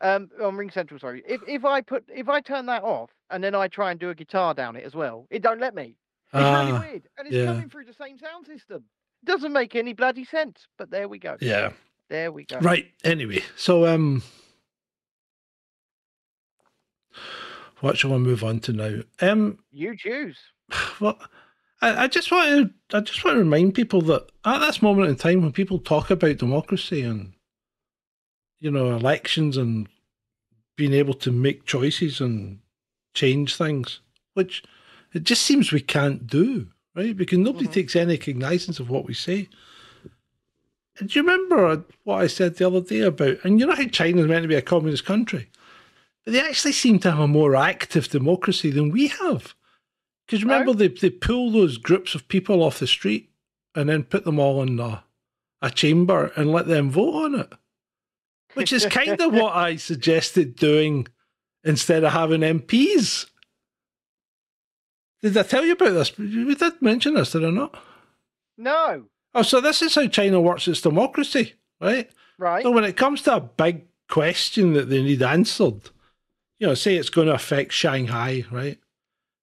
[0.00, 1.22] Um, on Ring Central, sorry.
[1.26, 4.10] If if I put if I turn that off and then I try and do
[4.10, 5.96] a guitar down it as well, it don't let me.
[6.34, 7.44] It's really Ah, weird, and it's yeah.
[7.44, 8.84] coming through the same sound system.
[9.24, 10.66] Doesn't make any bloody sense.
[10.78, 11.36] But there we go.
[11.40, 11.70] yeah.
[12.08, 12.58] There we go.
[12.58, 12.86] Right.
[13.04, 14.22] Anyway, so um,
[17.82, 19.00] what shall I move on to now?
[19.20, 20.38] Um, You choose.
[21.00, 21.18] well,
[21.82, 25.08] I, I just want to I just want to remind people that at this moment
[25.10, 27.32] in time, when people talk about democracy and
[28.60, 29.88] you know elections and
[30.76, 32.60] being able to make choices and
[33.14, 34.00] change things,
[34.34, 34.62] which
[35.12, 37.16] it just seems we can't do, right?
[37.16, 37.72] Because nobody Mhm.
[37.72, 39.48] takes any cognizance of what we say.
[40.98, 43.38] And do you remember what I said the other day about?
[43.44, 45.48] And you know how China's meant to be a communist country,
[46.24, 49.54] but they actually seem to have a more active democracy than we have.
[50.26, 53.30] Because remember, they they pull those groups of people off the street
[53.74, 55.04] and then put them all in a,
[55.60, 57.52] a chamber and let them vote on it,
[58.54, 61.08] which is kind of what I suggested doing
[61.64, 63.26] instead of having MPs.
[65.22, 66.16] Did I tell you about this?
[66.18, 67.80] We did mention this, did I not?
[68.58, 69.04] No.
[69.34, 72.10] Oh, so this is how China works its democracy, right?
[72.38, 72.62] Right.
[72.62, 75.90] So when it comes to a big question that they need answered,
[76.62, 78.78] you know, say it's going to affect Shanghai, right?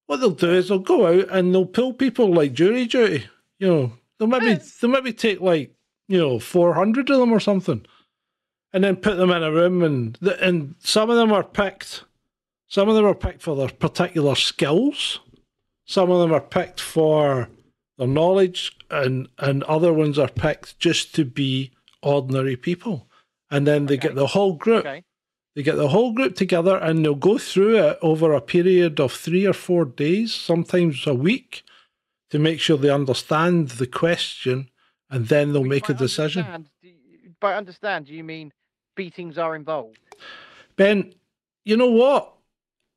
[0.05, 3.25] What they'll do is they'll go out and they'll pull people like jury duty.
[3.59, 4.77] You know, they'll maybe Yes.
[4.77, 5.75] they'll maybe take like
[6.07, 7.85] you know four hundred of them or something,
[8.71, 12.05] and then put them in a room and and some of them are picked.
[12.69, 15.19] Some of them are picked for their particular skills.
[15.85, 17.49] Some of them are picked for
[17.97, 23.09] their knowledge, and and other ones are picked just to be ordinary people.
[23.51, 24.85] And then they get the whole group.
[24.85, 25.03] Okay.
[25.59, 29.11] They get the whole group together and they'll go through it over a period of
[29.11, 31.63] three or four days, sometimes a week,
[32.29, 34.69] to make sure they understand the question
[35.09, 36.45] and then they'll make By a decision.
[36.45, 38.53] understand, you- By understand, do you mean
[38.95, 39.99] beatings are involved?
[40.77, 41.13] Ben,
[41.65, 42.37] you know what?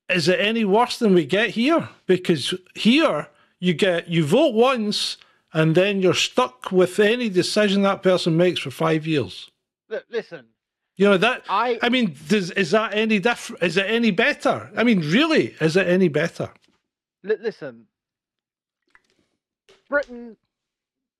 [0.09, 1.88] Is it any worse than we get here?
[2.07, 3.27] Because here
[3.59, 5.16] you get you vote once
[5.53, 9.51] and then you're stuck with any decision that person makes for five years.
[9.88, 10.46] Look, listen,
[10.96, 13.62] You know that I I mean, does is that any different?
[13.62, 14.70] Is it any better?
[14.76, 16.50] I mean, really, is it any better?
[17.22, 17.87] li- listen.
[19.88, 20.37] Britain,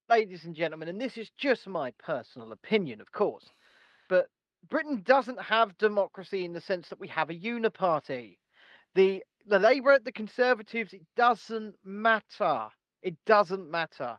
[0.09, 3.45] ladies and gentlemen, and this is just my personal opinion, of course,
[4.09, 4.29] but
[4.71, 8.39] Britain doesn't have democracy in the sense that we have a uniparty.
[8.95, 12.69] The the Labour, and the Conservatives, it doesn't matter.
[13.03, 14.17] It doesn't matter.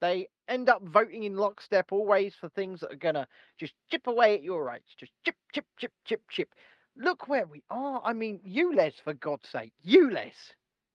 [0.00, 3.26] They end up voting in lockstep always for things that are gonna
[3.58, 4.94] just chip away at your rights.
[4.98, 6.54] Just chip, chip, chip, chip, chip.
[6.96, 8.02] Look where we are.
[8.04, 10.34] I mean, ULEZ, for God's sake, ULEZ.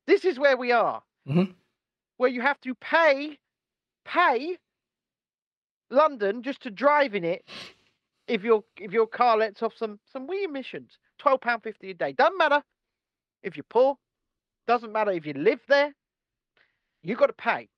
[0.06, 1.04] This is where we are.
[1.28, 1.56] Mhm.
[2.18, 3.40] Where you have to pay,
[4.06, 4.58] pay
[5.90, 7.44] London just to drive in it
[8.28, 10.98] if your if your car lets off some some wee emissions.
[11.18, 12.12] twelve pound fifty a day.
[12.12, 12.64] Doesn't matter
[13.42, 13.98] if you're poor.
[14.68, 15.96] Doesn't matter if you live there.
[17.02, 17.70] You've got to pay.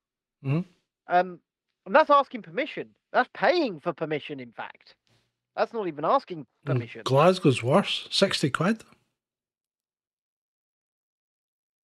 [0.43, 0.65] Mhm.
[1.07, 1.41] Um,
[1.89, 2.89] and that's asking permission.
[3.11, 4.39] That's paying for permission.
[4.39, 4.93] In fact,
[5.55, 7.01] that's not even asking Mm, permission.
[7.03, 8.07] Glasgow's worse.
[8.11, 8.83] 60 quid.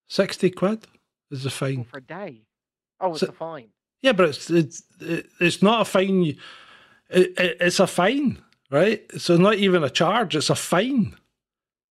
[0.07, 0.85] 60 quid
[1.31, 1.83] is the Well, fine.
[1.85, 2.41] for a day.
[2.99, 3.69] Oh, it's So- a fine.
[4.03, 4.83] Yeah, but it's it's
[5.39, 6.37] it's not a fine.
[7.09, 8.37] It, it, it's a fine,
[8.69, 9.03] right?
[9.19, 10.35] So not even a charge.
[10.35, 11.17] It's a fine.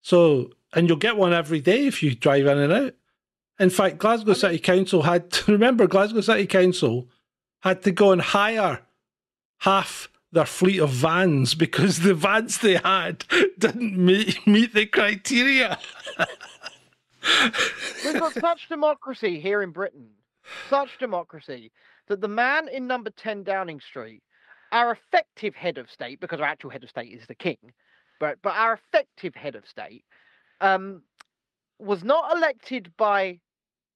[0.00, 2.94] So and you'll get one every day if you drive in and out.
[3.58, 7.10] In fact, Glasgow I mean- City Council had to remember Glasgow City Council
[7.60, 8.80] had to go and hire
[9.58, 13.24] half their fleet of vans because the vans they had
[13.58, 15.78] didn't meet meet the criteria.
[18.04, 20.08] We've got such democracy here in Britain,
[20.68, 21.72] such democracy
[22.08, 24.22] that the man in number 10 Downing Street,
[24.72, 27.58] our effective head of state, because our actual head of state is the king,
[28.20, 30.04] but, but our effective head of state
[30.60, 31.02] um,
[31.78, 33.40] was not elected by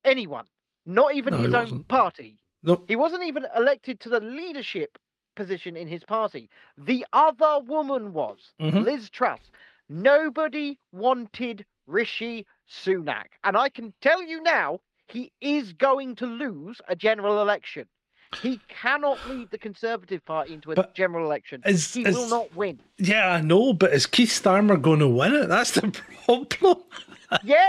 [0.04, 0.44] anyone,
[0.86, 2.38] not even No, his own party.
[2.62, 4.98] No, He wasn't even elected to the leadership
[5.34, 6.48] position in his party.
[6.78, 8.84] The other woman was, Mhm.
[8.84, 9.40] Liz Truss.
[9.88, 13.26] Nobody wanted Rishi Sunak.
[13.44, 17.86] And I can tell you now, he is going to lose a general election.
[18.40, 21.62] He cannot lead the Conservative Party into a But general election.
[21.66, 22.78] is- he is- will not win.
[22.96, 25.48] yeah, I know, but is Keir Starmer going to win it?
[25.48, 25.82] That's the
[26.24, 26.82] problem.
[27.42, 27.68] yeah.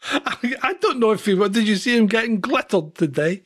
[0.02, 1.34] I, I don't know if he.
[1.34, 3.42] Did you see him getting glittered today?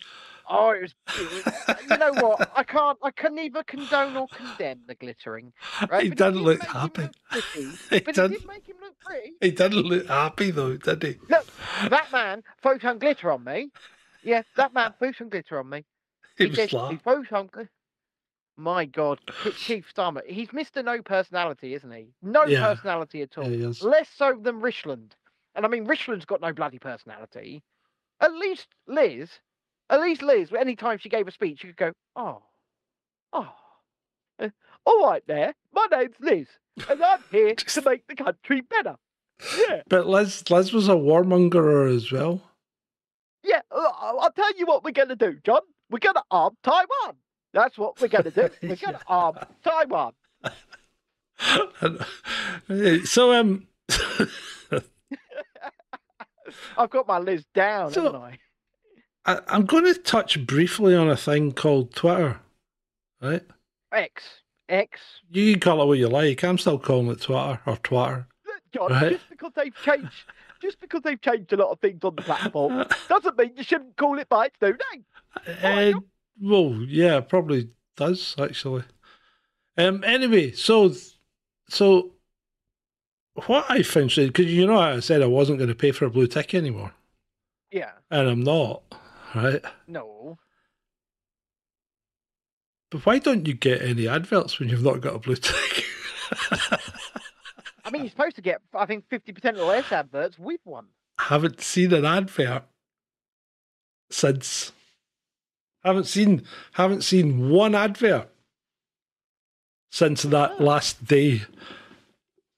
[0.49, 1.47] Oh, it was, it was.
[1.69, 2.51] Uh, you know what?
[2.57, 2.99] I can't.
[3.03, 5.53] I can neither condone or condemn the glittering.
[5.91, 6.05] Right?
[6.05, 7.09] He But didn't look happy.
[7.35, 9.33] look He but did make him look pretty.
[9.41, 11.17] He didn't look happy though, did he?
[11.29, 11.47] Look,
[11.91, 13.71] that man threw some glitter on me.
[14.23, 15.85] Yeah, that man threw some glitter on me.
[16.37, 16.71] He He was did.
[16.71, 17.51] He threw some.
[18.57, 19.19] My God,
[19.57, 20.23] Chief Starmer.
[20.27, 20.85] He's Mr.
[20.85, 22.09] No personality, isn't he?
[22.23, 22.75] No Yeah.
[22.75, 23.51] personality at all.
[23.51, 23.73] yeah.
[23.81, 25.15] Less so than Richland.
[25.55, 27.63] And I mean, Richland's got no bloody personality.
[28.21, 29.31] At least Liz,
[29.93, 32.43] at least Liz, any time she gave a speech, you could go, oh,
[33.33, 33.53] oh,
[34.41, 34.49] uh,
[34.87, 35.55] all right there.
[35.73, 36.47] My name's Liz,
[36.89, 38.97] and I'm here to make the country better.
[39.69, 39.83] Yeah.
[39.89, 42.41] But Liz, Liz was a warmonger as well.
[43.45, 45.61] Yeah, uh, I'll I'll tell you what we're going to do, John.
[45.91, 47.17] We're going to arm Taiwan.
[47.53, 48.49] That's what we're going to do.
[48.63, 50.13] We're going to arm Taiwan.
[53.05, 53.67] So um,
[56.79, 58.39] I've got my Liz down, So- haven't I?
[59.25, 62.41] I, I'm going to touch briefly on a thing called Twitter.
[63.21, 63.43] Right?
[63.93, 64.23] X.
[64.69, 65.01] X.
[65.31, 66.43] You can call it what you like.
[66.43, 68.27] I'm still calling it Twitter or Twitter.
[68.73, 69.13] John, Right.
[69.13, 70.25] just because they've changed,
[70.63, 73.97] just because they've changed a lot of things on the platform, doesn't mean you shouldn't
[73.97, 75.05] call it by its new name.
[75.63, 76.01] Uh,
[76.41, 78.83] well, yeah, probably does actually.
[79.77, 80.03] Um.
[80.05, 80.91] Anyway, so
[81.69, 82.13] so
[83.47, 86.11] what I finished because you know I said I wasn't going to pay for a
[86.11, 86.93] blue tick anymore,
[87.71, 87.93] Yeah.
[88.11, 88.83] and I'm not,
[89.35, 89.63] right?
[89.87, 90.39] No.
[92.91, 95.85] But why don't you get any adverts when you've not got a blue tick?
[97.85, 100.87] I mean, you're supposed to get, I think, 50% or less adverts with one.
[101.19, 102.65] haven't seen an advert
[104.11, 104.73] since.
[105.85, 108.29] Haven't seen haven't seen one advert
[109.91, 110.65] since that Oh.
[110.65, 111.43] last day.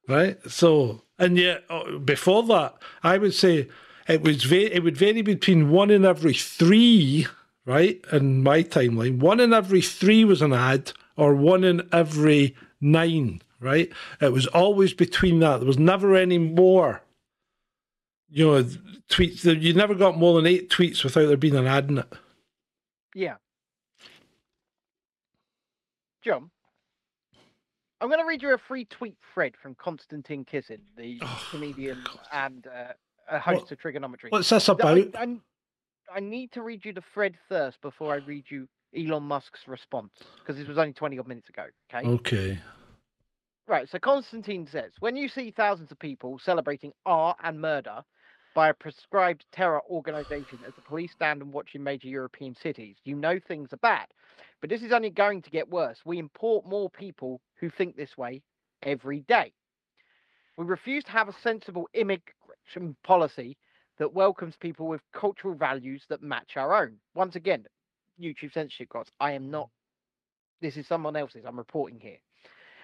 [0.06, 0.38] Right?
[0.50, 3.68] So and yet uh, before that, I would say
[4.08, 7.26] it was va- it would vary between one in every three,
[7.64, 8.04] right?
[8.12, 9.18] In my timeline.
[9.18, 13.90] One in every three was an ad, or one in every nine, right?
[14.20, 15.58] It was always between that.
[15.58, 17.02] There was never any more
[18.30, 18.64] you know,
[19.08, 22.12] tweets you never got more than eight tweets without there being an ad in it.
[23.14, 23.36] Yeah.
[26.24, 26.50] John,
[28.00, 32.02] I'm going to read you a free tweet thread from Konstantin Kisin, the Oh, comedian
[32.04, 32.18] God.
[32.32, 32.92] and uh,
[33.30, 34.30] a host What- of Trigonometry.
[34.30, 34.98] What's this Th- about?
[34.98, 35.36] I, I,
[36.16, 40.12] I need to read you the thread first before I read you Elon Musk's response
[40.38, 41.64] because this was only 20 odd minutes ago.
[41.92, 42.06] Okay.
[42.08, 42.58] Okay.
[43.66, 43.88] Right.
[43.88, 48.02] So Konstantin says when you see thousands of people celebrating art and murder
[48.54, 52.96] by a prescribed terror organization as the police stand and watch in major European cities,
[53.04, 54.06] you know things are bad.
[54.60, 55.98] But this is only going to get worse.
[56.04, 58.42] We import more people who think this way
[58.82, 59.52] every day.
[60.56, 62.34] We refuse to have a sensible immigration
[63.02, 63.56] policy
[63.98, 66.96] that welcomes people with cultural values that match our own.
[67.14, 67.64] Once again,
[68.20, 69.70] YouTube censorship gods, I am not.
[70.60, 71.44] This is someone else's.
[71.44, 72.18] I'm reporting here.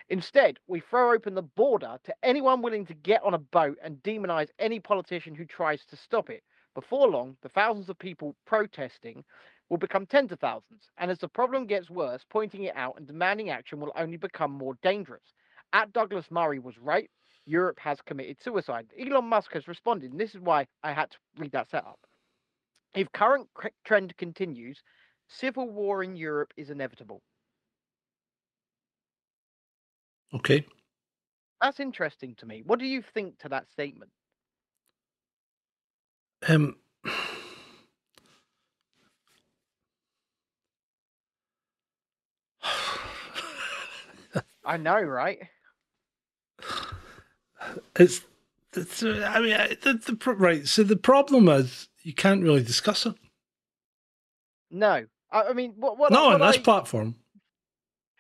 [0.09, 4.03] Instead, we throw open the border to anyone willing to get on a boat and
[4.03, 6.43] demonize any politician who tries to stop it.
[6.75, 9.25] Before long, the thousands of people protesting
[9.69, 10.91] will become tens of thousands.
[10.99, 14.51] And as the problem gets worse, pointing it out and demanding action will only become
[14.51, 15.23] more dangerous.
[15.73, 17.09] At Douglas Murray was right.
[17.47, 18.87] Europe has committed suicide.
[18.99, 21.99] Elon Musk has responded, and this is why I had to read that setup.
[22.95, 23.49] If current
[23.85, 24.83] trend continues,
[25.29, 27.23] civil war in Europe is inevitable.
[30.35, 30.67] Okay.
[31.61, 32.63] That's interesting to me.
[32.65, 34.11] What do you think to that statement?
[36.49, 36.77] Um,
[44.65, 45.39] I know, right?
[47.99, 48.21] It's,
[48.75, 50.67] it's I mean, the, the, right.
[50.67, 53.15] So the problem is you can't really discuss it.
[54.71, 55.05] No.
[55.33, 57.15] I, I mean, what what, Not what on this I, platform.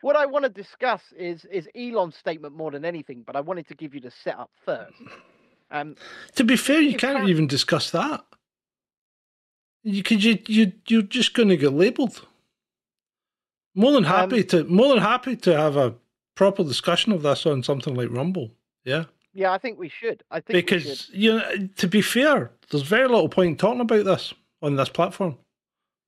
[0.02, 3.68] what I want to discuss is is Elon's statement more than anything, but I wanted
[3.68, 4.94] to give you the setup first.
[5.70, 5.94] Um,
[6.36, 8.24] To be fair, you You can't can't- even discuss that.
[9.82, 12.26] You could you you you're just going to get labelled.
[13.74, 15.94] More than happy Um, to more than happy to have a
[16.34, 18.50] proper discussion of this on something like Rumble.
[18.84, 20.22] Yeah, yeah, I think we should.
[20.30, 20.66] I think should.
[20.66, 24.88] because you know, to be fair, there's very little point talking about this on this
[24.88, 25.38] platform.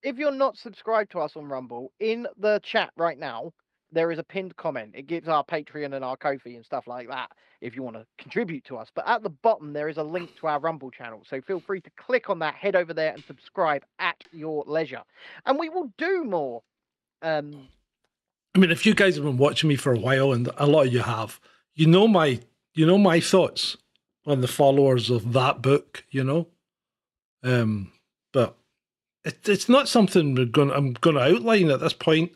[0.02, 3.52] if you're not subscribed to us on Rumble, in the chat right now,
[3.92, 4.92] there is a pinned comment.
[4.94, 8.06] It gives our Patreon and our Ko-fi and stuff like that if you want to
[8.18, 8.88] contribute to us.
[8.92, 11.22] But at the bottom, there is a link to our Rumble channel.
[11.28, 15.02] So feel free to click on that, head over there and subscribe at your leisure.
[15.46, 16.62] And we will do more.
[17.20, 17.68] Um,
[18.54, 20.86] I mean, if you guys have been watching me for a while, and a lot
[20.86, 21.40] of you have,
[21.74, 22.40] you know my
[22.74, 23.76] you know my thoughts
[24.26, 26.04] on the followers of that book.
[26.10, 26.48] You know,
[27.42, 27.92] um,
[28.32, 28.56] but
[29.24, 30.70] it, it's not something we're going.
[30.70, 32.32] I'm going to outline at this point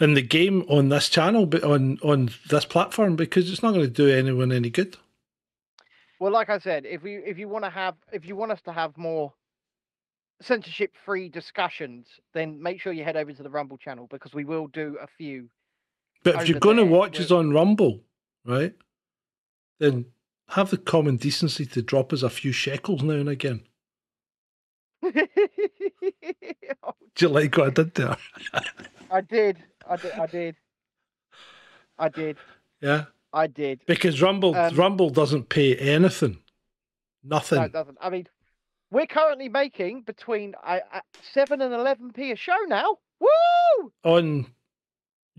[0.00, 3.86] in the game on this channel, but on on this platform because it's not going
[3.86, 4.96] to do anyone any good.
[6.20, 8.60] well, like I said, if we if you want to have if you want us
[8.62, 9.32] to have more
[10.40, 14.44] censorship free discussions, then make sure you head over to the Rumble channel because we
[14.44, 15.48] will do a few
[16.22, 18.00] But if you're going to watch us on Rumble,
[18.44, 18.74] right,
[19.78, 20.06] then
[20.48, 23.62] have the common decency to drop us a few shekels now and again.
[25.02, 25.10] Oh,
[27.14, 28.16] Do you like what I did there?
[29.10, 29.58] I did.
[29.88, 30.12] I did.
[30.12, 30.56] I did.
[31.98, 32.36] I did.
[32.80, 33.04] Yeah.
[33.32, 33.80] I did.
[33.86, 36.38] Because Rumble Um, Rumble doesn't pay anything.
[37.22, 37.58] Nothing.
[37.58, 37.98] No, it doesn't.
[38.00, 38.26] I mean,
[38.90, 41.00] we're currently making between uh, uh,
[41.32, 42.98] seven and eleven p a show now.
[43.20, 43.92] Woo!
[44.04, 44.46] on On-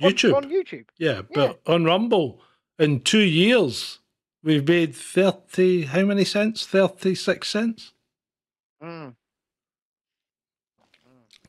[0.01, 0.35] YouTube.
[0.35, 0.85] on, YouTube.
[0.97, 2.41] yeah, but on Rumble
[2.79, 3.99] in two years
[4.45, 6.65] we've made thirty how many cents?
[6.65, 7.91] Thirty six cents?
[8.81, 9.15] Mm.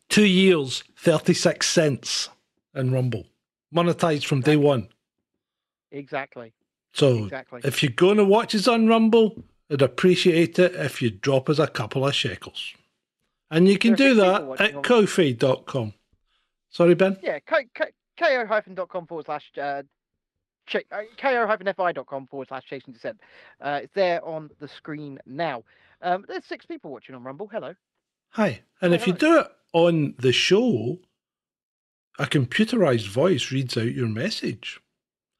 [0.08, 2.28] Two years, thirty six cents
[2.74, 3.26] in Rumble.
[3.74, 4.88] Monetized from day one.
[5.90, 6.52] Exactly.
[6.92, 7.60] So Exactly.
[7.64, 11.66] if you're gonna watch us on Rumble, I'd appreciate it if you drop us a
[11.66, 12.72] couple of shekels.
[13.50, 15.94] And you can do that at Ko-fi.com.
[16.70, 17.16] Sorry, Ben?
[17.22, 17.38] Yeah.
[17.40, 17.84] Ko- ko-
[18.18, 19.82] ko-fi.com forward slash uh,
[20.66, 23.20] ch- uh, ko-fi.com forward slash Chasing Dissent.
[23.60, 25.62] Uh, it's there on the screen now.
[26.02, 27.48] Um, there's six people watching on Rumble.
[27.48, 27.74] Hello.
[28.30, 28.60] Hi.
[28.82, 30.98] And Hi, if you do it on the show,
[32.18, 34.80] a computerized voice reads out your message.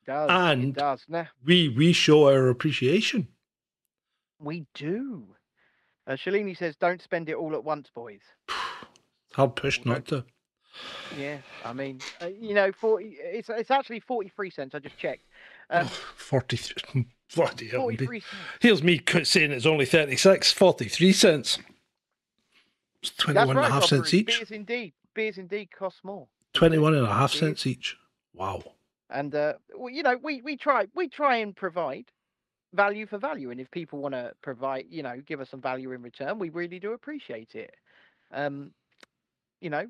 [0.07, 1.29] Does And- it does now?
[1.45, 3.29] We we show our appreciation.
[4.39, 5.35] We do.
[6.07, 8.21] Uh, Shalini says, "Don't spend it all at once, boys."
[9.35, 10.25] Hard push not to.
[11.17, 13.17] Yeah, I mean, uh, you know, forty.
[13.21, 14.75] It's it's actually forty-three cents.
[14.75, 15.25] I just checked.
[15.71, 17.07] Um, 43.
[17.35, 17.81] Bloody hell.
[17.81, 18.21] forty-three.
[18.21, 18.35] cents.
[18.61, 21.59] Here's me saying it's only 36, 43 cents.
[23.03, 24.27] It's That's 21 and right, a half John cents each.
[24.27, 24.93] Beers indeed.
[25.15, 26.29] Beers indeed cost more.
[26.55, 27.41] 21 and a half Beers.
[27.41, 27.97] cents each.
[28.35, 28.63] Wow.
[29.11, 32.07] And uh, well, you know, we we try we try and provide
[32.75, 35.93] value for value, and if people want to provide, you know, give us some value
[35.93, 37.75] in return, we really do appreciate it.
[38.33, 38.73] Um,
[39.61, 39.87] you know,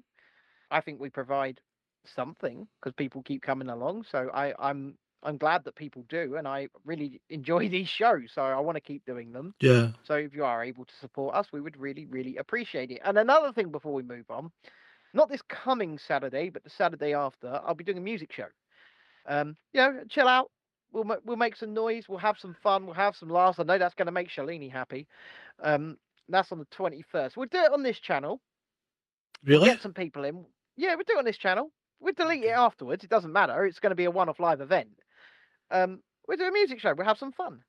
[0.71, 1.61] I think we provide
[2.15, 4.05] something because people keep coming along.
[4.11, 8.31] So I I'm I'm glad that people do, and I really enjoy these shows.
[8.35, 9.55] So I want to keep doing them.
[9.61, 9.89] Yeah.
[10.05, 13.01] So if you are able to support us, we would really, really appreciate it.
[13.05, 14.51] And another thing before we move on,
[15.15, 18.47] not this coming Saturday, but the Saturday after, I'll be doing a music show.
[19.27, 20.51] Um, you know, chill out.
[20.93, 22.05] We'll we'll make some noise.
[22.09, 22.87] We'll have some fun.
[22.87, 23.59] We'll have some laughs.
[23.59, 25.09] I know that's going to make Shalini happy.
[25.63, 25.99] Um,
[26.29, 27.37] that's on the twenty first.
[27.37, 28.41] We'll do it on this channel.
[29.45, 29.69] Really?
[29.69, 30.45] Get some people in.
[30.77, 31.71] Yeah, we'll do it on this channel.
[32.01, 33.05] We'll delete it afterwards.
[33.05, 33.65] It doesn't matter.
[33.65, 34.91] It's going to be a one-off live event.
[35.71, 36.95] Um, we'll do a music show.
[36.95, 37.63] We'll have some fun.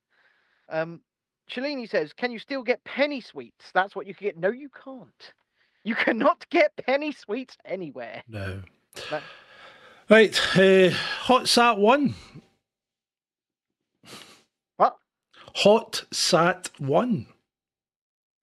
[0.69, 1.01] Um,
[1.49, 3.71] Shalini says, "Can you still get penny sweets?
[3.73, 5.33] That's what you can get." No, you can't.
[5.83, 8.21] You cannot get penny sweets anywhere.
[8.27, 8.61] No.
[10.09, 10.57] Right.
[10.57, 10.89] Uh,
[11.21, 12.13] Hot Sat 1.
[14.75, 14.97] What?
[15.55, 17.27] Hot Sat 1.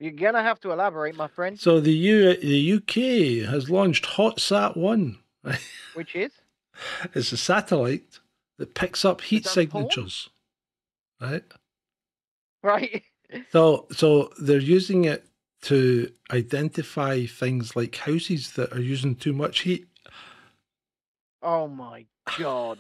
[0.00, 1.58] You're gonna have to elaborate, my friend.
[1.58, 5.18] So the U the UK has launched Hot Sat 1.
[5.94, 6.32] Which is
[7.14, 8.20] It's a satellite
[8.58, 9.54] that picks up heat porn?
[9.54, 10.30] signatures.
[11.20, 11.44] Right?
[12.62, 13.02] right?
[13.50, 15.26] So, so they're using it
[15.62, 19.88] to identify things like houses that are using too much heat.
[21.42, 22.06] Oh my
[22.38, 22.78] god.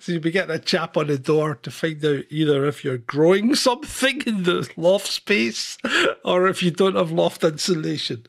[0.00, 2.98] So you'll be getting a chap on the door to find out either if you're
[2.98, 5.78] growing something in the loft space
[6.24, 8.26] or if you don't have loft insulation.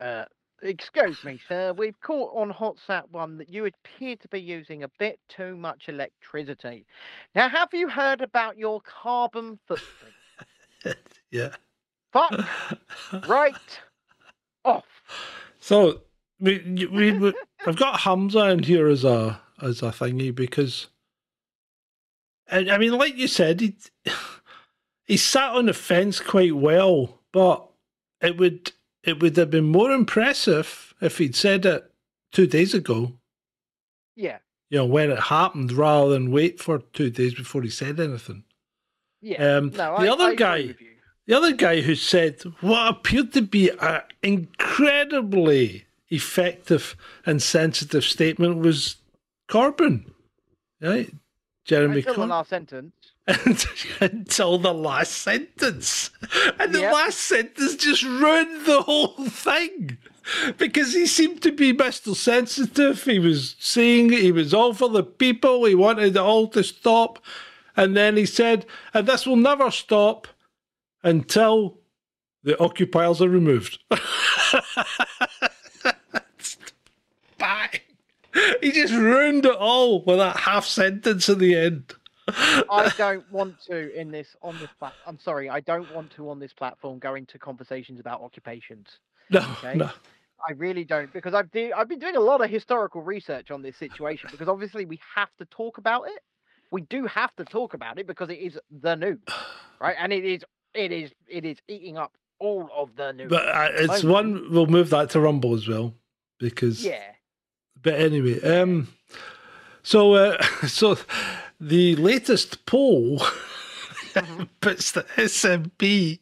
[0.00, 0.24] Uh,
[0.62, 1.72] excuse me, sir.
[1.72, 5.88] We've caught on HotSat one that you appear to be using a bit too much
[5.88, 6.86] electricity.
[7.34, 10.14] Now, have you heard about your carbon footprint?
[11.30, 11.54] Yeah.
[12.12, 12.32] Fuck
[13.28, 13.80] right
[14.64, 14.84] off.
[15.60, 16.02] So
[16.42, 17.34] we, we, we,
[17.66, 20.88] I've got Humza in here as a as a thingy because,
[22.50, 23.76] I, I mean, like you said, he
[25.06, 27.66] he sat on the fence quite well, but
[28.20, 28.72] it would
[29.04, 31.90] it would have been more impressive if he'd said it
[32.32, 33.12] two days ago.
[34.16, 34.38] Yeah,
[34.68, 38.44] You know, when it happened, rather than wait for two days before he said anything.
[39.22, 39.56] yeah.
[39.56, 40.74] Um, no, the I, other I guy-.
[41.26, 46.94] The other guy who said what appeared to be an incredibly effective
[47.26, 48.96] and sensitive statement was
[49.48, 50.10] Corbyn,
[50.80, 51.10] right?
[51.64, 52.92] Jeremy Until the last sentence.
[54.00, 56.10] Until the last sentence.
[56.58, 56.92] And the Yep.
[56.92, 59.98] last sentence just ruined the whole thing.
[60.58, 62.14] Because he seemed to be Mr.
[62.14, 63.02] Sensitive.
[63.04, 65.64] He was saying he was all for the people.
[65.64, 67.20] He wanted it all to stop.
[67.76, 70.26] And then he said, and this will never stop
[71.02, 71.78] until
[72.42, 73.78] the occupiers are removed.
[78.60, 81.94] He just ruined it all with that half sentence at the end.
[82.28, 84.94] I don't want to in this on this plat.
[85.06, 88.88] I'm sorry, I don't want to on this platform go into conversations about occupations.
[89.30, 89.76] No, Okay.
[89.76, 89.90] no.
[90.48, 93.62] I really don't because I've do, I've been doing a lot of historical research on
[93.62, 96.20] this situation because obviously we have to talk about it.
[96.72, 99.18] We do have to talk about it because it is the news,
[99.80, 99.96] right?
[99.98, 100.42] And it is
[100.74, 103.28] it is it is eating up all of the news.
[103.30, 104.46] But uh, it's one.
[104.50, 105.94] We'll move that to Rumble as well
[106.38, 106.84] because.
[106.84, 107.02] yeah,
[107.82, 108.88] But anyway, um,
[109.82, 110.96] so uh, so
[111.60, 113.18] the latest poll
[114.14, 114.48] Mhm.
[114.60, 116.18] puts the SNP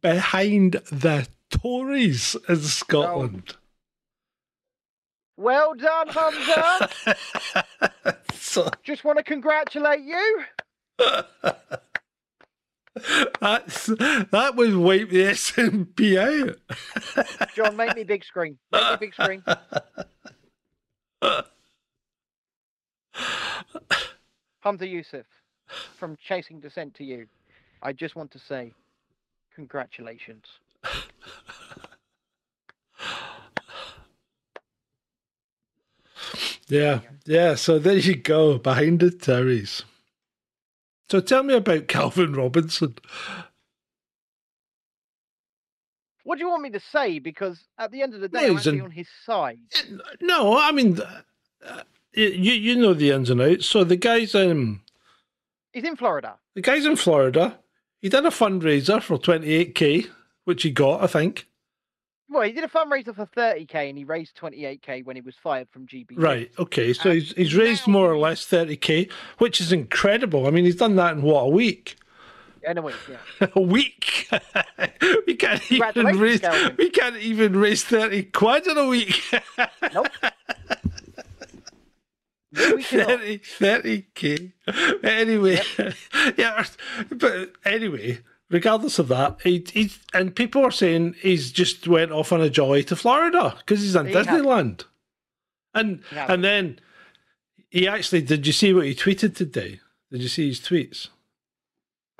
[0.00, 3.56] behind the Tories in Scotland.
[5.36, 6.88] well done, Humza.
[8.34, 10.44] so Just want to congratulate you.
[13.40, 16.56] that's that would wipe the SNP out.
[17.56, 18.58] John, make me big screen.
[18.72, 19.42] Make me big screen.
[21.22, 21.44] Humza
[24.64, 25.24] Yousaf
[25.96, 27.26] from Chasing Dissent to you.
[27.82, 28.72] I just want to say
[29.54, 30.44] congratulations.
[36.68, 37.56] Yeah, yeah.
[37.56, 39.82] So there you go, behind the Tories.
[41.10, 42.94] So tell me about Calvin Robinson.
[46.30, 47.18] What do you want me to say?
[47.18, 49.58] Because at the end of the day, I'm he's an- on his side.
[50.20, 51.82] No, I mean, uh,
[52.14, 53.66] you you know the ins and outs.
[53.66, 54.80] So the guy's um
[55.72, 56.36] He's in Florida.
[56.54, 57.58] the guy's in Florida.
[58.00, 60.06] He did a fundraiser for twenty eight k,
[60.44, 61.48] which he got, I think.
[62.28, 65.68] Well, he did a fundraiser for 30k and he raised 28k when he was fired
[65.72, 66.10] from GB.
[66.14, 66.48] Right.
[66.60, 66.92] Okay.
[66.92, 69.08] So And he's he's raised now more or less thirty k,
[69.38, 70.46] which is incredible.
[70.46, 71.96] I mean, he's done that in what a week.
[72.64, 73.46] Anyway, yeah.
[73.54, 74.28] a week.
[75.26, 76.40] we can't even raise.
[76.40, 76.76] Calvin.
[76.78, 79.20] We can't even raise thirty quid in a week.
[79.92, 80.08] Nope.
[82.52, 83.20] No, we cannot.
[83.20, 84.52] 30 30 k.
[85.04, 85.60] Anyway,
[86.36, 86.64] yeah,
[87.08, 92.32] but anyway, regardless of that, he, he and people are saying he's just went off
[92.32, 94.12] on a jolly to Florida because he's in He.
[94.14, 94.82] Disneyland,
[95.74, 96.80] and and then
[97.70, 98.44] he actually did.
[98.44, 99.78] You see what he tweeted today?
[100.10, 101.06] Did you see his tweets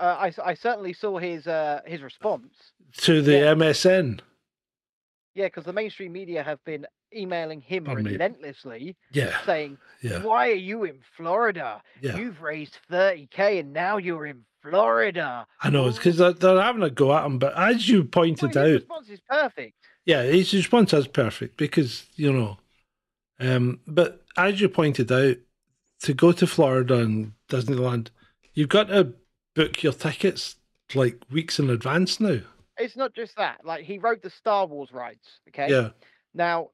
[0.01, 2.53] Uh, I, I certainly saw his uh, his response.
[2.99, 3.55] to the Yeah.
[3.55, 4.21] MSM?
[5.35, 10.55] Yeah, because the mainstream media have been emailing him relentlessly, Yeah, saying, yeah, "Why are
[10.71, 11.83] you in Florida?
[12.01, 12.17] yeah.
[12.17, 16.83] You've raised 30k and now you're in Florida." I know it's because they're, they're having
[16.83, 19.75] a go at him, but as you Well, pointed his out, response is perfect.
[20.05, 22.59] Yeah, his response is perfect because you know,
[23.39, 25.37] um, but as you pointed out,
[26.01, 28.09] to go to Florida and Disneyland,
[28.55, 29.15] you've got to
[29.55, 30.57] book your tickets
[30.95, 32.41] like weeks in advance now.
[32.79, 33.65] It's not just that.
[33.65, 35.41] Like he wrote the Star Wars rides.
[35.49, 35.71] Okay.
[35.71, 35.91] Yeah,
[36.35, 36.71] Now,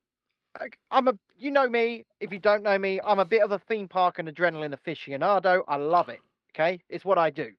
[0.90, 2.06] I'm a you know me.
[2.20, 5.62] If you don't know me, I'm a bit of a theme park and adrenaline aficionado.
[5.68, 6.20] I love it.
[6.54, 7.50] Okay, it's what I do,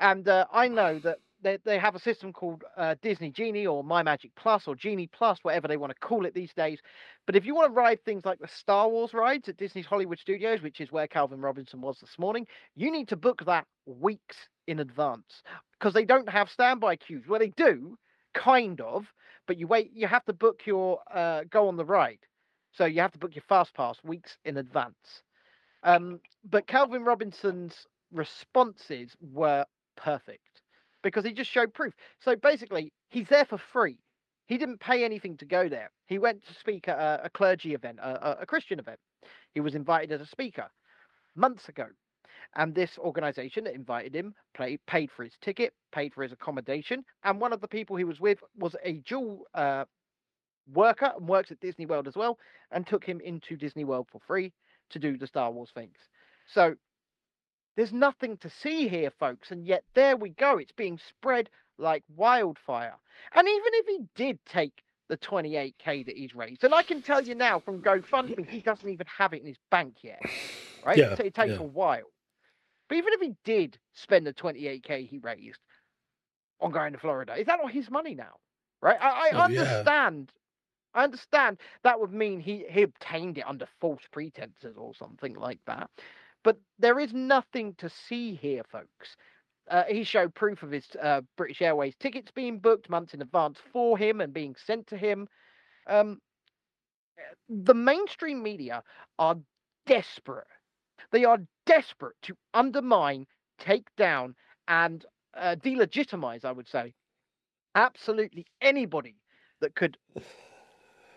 [0.00, 3.84] and uh, I know that they they have a system called uh, Disney Genie or
[3.84, 6.80] My Magic Plus or Genie Plus, whatever they want to call it these days.
[7.26, 10.18] But if you want to ride things like the Star Wars rides at Disney's Hollywood
[10.18, 14.36] Studios, which is where Calvin Robinson was this morning, you need to book that weeks
[14.66, 15.42] in advance
[15.78, 17.24] because they don't have standby queues.
[17.28, 17.96] Well, they do,
[18.34, 19.06] kind of,
[19.46, 19.90] but you wait.
[19.94, 22.20] You have to book your uh, go on the ride,
[22.72, 25.22] so you have to book your fast pass weeks in advance.
[25.82, 29.64] Um, but Calvin Robinson's responses were
[29.96, 30.51] perfect
[31.02, 31.94] because he just showed proof.
[32.20, 33.98] So basically, he's there for free.
[34.46, 35.90] He didn't pay anything to go there.
[36.06, 38.98] He went to speak at a, a clergy event, a, a Christian event.
[39.54, 40.68] He was invited as a speaker
[41.34, 41.86] months ago.
[42.54, 47.04] And this organization that invited him played, paid for his ticket, paid for his accommodation.
[47.24, 49.84] And one of the people he was with was a dual uh,
[50.74, 52.38] worker and works at Disney World as well,
[52.70, 54.52] and took him into Disney World for free
[54.90, 55.96] to do the Star Wars things.
[56.52, 56.74] So
[57.76, 60.58] there's nothing to see here, folks, and yet there we go.
[60.58, 61.48] It's being spread
[61.78, 62.94] like wildfire.
[63.34, 67.22] And even if he did take the 28k that he's raised, and I can tell
[67.22, 70.20] you now from GoFundMe, he doesn't even have it in his bank yet.
[70.84, 70.98] Right?
[70.98, 71.58] Yeah, so it takes yeah.
[71.60, 72.10] a while.
[72.88, 75.60] But even if he did spend the 28k he raised
[76.60, 78.34] on going to Florida, is that not his money now?
[78.82, 78.98] Right?
[79.00, 79.60] I, I Oh, yeah.
[79.62, 80.32] understand.
[80.94, 85.58] I understand that would mean he, he obtained it under false pretenses or something like
[85.66, 85.88] that.
[86.44, 89.16] But there is nothing to see here, folks.
[89.70, 93.58] Uh, he showed proof of his uh, British Airways tickets being booked months in advance
[93.72, 95.28] for him and being sent to him.
[95.86, 96.20] Um,
[97.48, 98.82] the mainstream media
[99.18, 99.36] are
[99.86, 100.46] desperate.
[101.12, 103.26] They are desperate to undermine,
[103.58, 104.34] take down,
[104.66, 106.92] and uh, delegitimize, I would say,
[107.74, 109.16] absolutely anybody
[109.60, 109.96] that could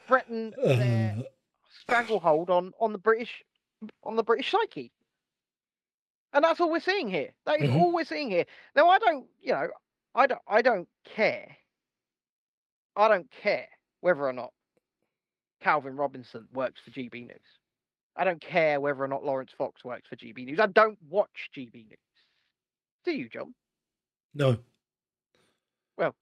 [0.07, 1.17] threaten their
[1.81, 3.43] stranglehold on on the British
[4.03, 4.91] on the British psyche.
[6.35, 7.33] And that's all we're seeing here.
[7.45, 7.75] That is Mhm.
[7.75, 8.45] all we're seeing here.
[8.75, 9.69] Now I don't, you know,
[10.15, 11.57] I don't I don't care.
[12.95, 13.69] I don't care
[14.01, 14.53] whether or not
[15.61, 17.59] Calvin Robinson works for GB News.
[18.17, 20.59] I don't care whether or not Laurence Fox works for GB News.
[20.59, 21.99] I don't watch GB News.
[23.05, 23.55] Do you, John?
[24.33, 24.63] no.
[25.97, 26.15] Well,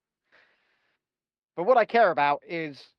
[1.55, 2.93] but what I care about is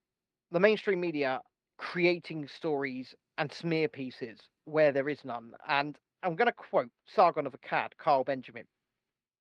[0.51, 1.41] the mainstream media
[1.79, 5.53] creating stories and smear pieces where there is none.
[5.69, 8.65] And I'm going to quote Sargon of Akkad, Carl Benjamin,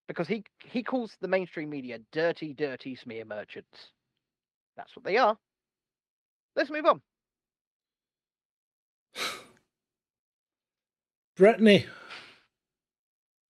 [0.07, 3.91] because he he calls the mainstream media dirty, dirty smear merchants.
[4.75, 5.37] That's what they are.
[6.55, 7.01] Let's move on.
[11.39, 11.85] Britney.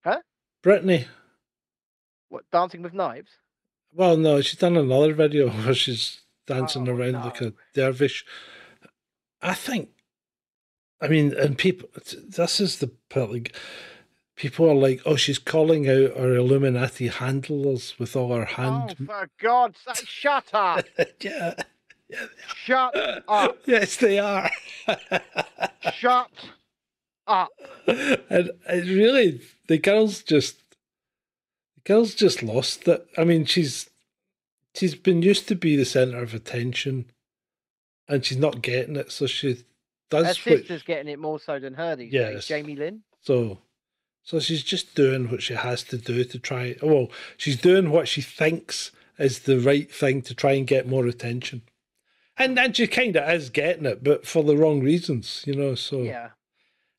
[0.03, 0.19] Huh?
[0.63, 1.07] Britney.
[2.29, 3.31] What Dancing with Knives?
[3.93, 8.25] Well, no, she's done another video where she's oh, dancing Oh, around like a dervish.
[9.41, 9.89] I think,
[11.03, 11.89] I mean, and people,
[12.29, 13.53] this is the part, like,
[14.37, 18.95] people are like, oh, she's calling out our Illuminati handlers with all her hand.
[19.01, 20.85] Oh, for God's sake, shut up!
[21.19, 21.55] yeah.
[22.09, 22.25] yeah
[22.55, 23.57] shut up!
[23.65, 24.49] Yes, they are.
[25.91, 26.31] Shut
[27.27, 27.51] up!
[27.85, 30.57] and it really, the girl's just,
[31.75, 33.05] the girl's just lost it.
[33.17, 33.89] I mean, she's,
[34.73, 37.11] she's been used to be the center of attention,
[38.07, 39.11] and she's not getting it.
[39.11, 39.65] So she
[40.13, 42.33] Her does what, sister's getting it more so than her these Yes.
[42.33, 42.47] days.
[42.47, 43.01] Jamie Lynn.
[43.21, 43.59] so,
[44.23, 46.75] so she's just doing what she has to do to try.
[46.81, 51.05] Well, she's doing what she thinks is the right thing to try and get more
[51.07, 51.61] attention.
[52.37, 55.75] And and she kind of is getting it, but for the wrong reasons, you know.
[55.75, 56.29] So Yeah.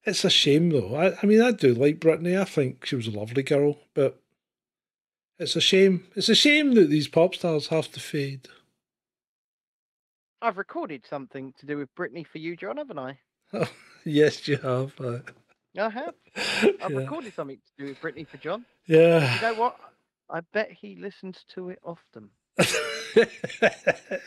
[0.04, 0.94] It's a shame though.
[0.94, 2.38] I, I mean, I do like Britney.
[2.38, 4.20] I think she was a lovely girl, but
[5.38, 6.06] it's a shame.
[6.14, 8.48] It's a shame that these pop stars have to fade.
[10.44, 13.18] I've recorded something to do with Britney for you, John, haven't I?
[14.04, 14.92] yes, you have.
[15.00, 15.20] uh,
[15.78, 16.14] I have.
[16.82, 16.98] I've yeah.
[16.98, 18.66] recorded something to do with Britney for John.
[18.86, 19.36] yeah.
[19.36, 19.76] You know what?
[20.28, 22.28] I bet he listens to it often.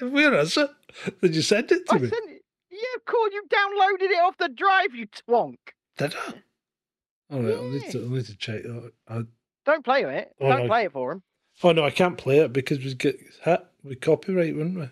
[0.02, 0.70] Where is it?
[1.22, 2.10] Did you send it to I me?
[2.10, 2.42] sent it.
[2.72, 3.32] Yeah, of course.
[3.34, 5.58] You downloaded it off the drive, you twonk.
[5.98, 6.34] Did I?
[7.32, 8.92] All right, I'll need to, I'll need to check that.
[9.08, 9.22] I,
[9.66, 10.32] Don't play it.
[10.42, 10.68] Oh, Don't no.
[10.68, 11.24] play it for him.
[11.64, 14.90] oh no, I can't play it because we'd get hit with copyright, wouldn't we?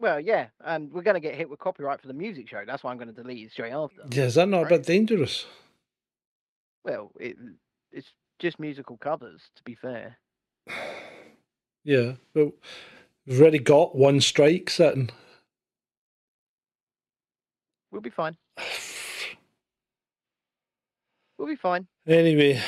[0.00, 2.62] Well, yeah, and we're going to get hit with copyright for the music show.
[2.64, 4.02] That's why I'm going to delete it straight after.
[4.10, 5.46] Yeah, is that not a bit dangerous?
[6.84, 7.36] Well, it,
[7.90, 10.18] it's just musical covers, to be fair.
[11.84, 12.52] Yeah, but
[13.24, 15.08] we've already got one strike sitting.
[17.90, 18.36] We'll be fine.
[21.38, 21.86] We'll be fine.
[22.06, 22.60] Anyway,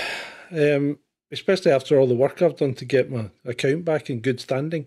[0.52, 1.00] um,
[1.32, 4.86] especially after all the work I've done to get my account back in good standing.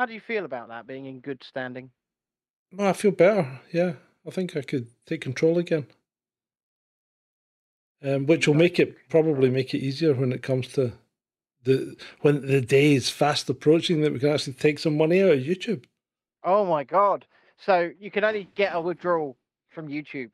[0.00, 1.90] How do you feel about that being in good standing?
[2.72, 3.60] Well, I feel better.
[3.70, 3.96] Yeah,
[4.26, 5.88] I think I could take control again.
[8.02, 10.94] Um, which will make it probably make it easier when it comes to
[11.64, 15.32] the when the day is fast approaching that we can actually take some money out
[15.32, 15.84] of YouTube.
[16.44, 17.26] Oh my god!
[17.58, 19.36] So you can only get a withdrawal
[19.68, 20.30] from YouTube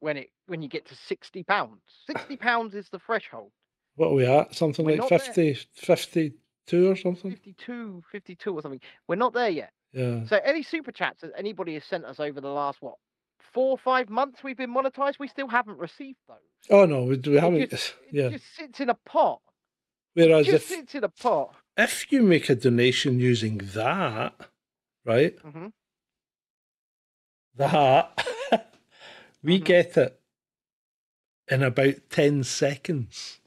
[0.00, 1.80] when it when you get to sixty pounds.
[2.06, 3.50] Sixty pounds is the threshold.
[3.94, 4.54] What are we at?
[4.54, 5.54] Something We're like not there.
[5.54, 6.34] 50,
[6.66, 7.30] 52 or something?
[7.32, 8.80] 52, 52 or something.
[9.08, 9.70] We're not there yet.
[9.92, 10.24] Yeah.
[10.26, 12.94] So any super chats that anybody has sent us over the last what
[13.52, 16.36] four or five months we've been monetized, we still haven't received those.
[16.70, 17.70] Oh no, we, we haven't.
[17.70, 18.28] just, it yeah.
[18.30, 19.40] just sits in a pot.
[20.14, 21.54] Whereas if sits in a pot.
[21.76, 24.34] if you make a donation using that,
[25.04, 25.38] right?
[25.40, 25.66] hmm
[27.56, 28.26] That
[29.42, 29.64] we Mhm.
[29.64, 30.20] get it
[31.48, 33.40] in about ten seconds.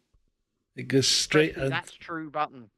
[0.75, 1.69] It goes straight in.
[1.69, 2.69] That's true button.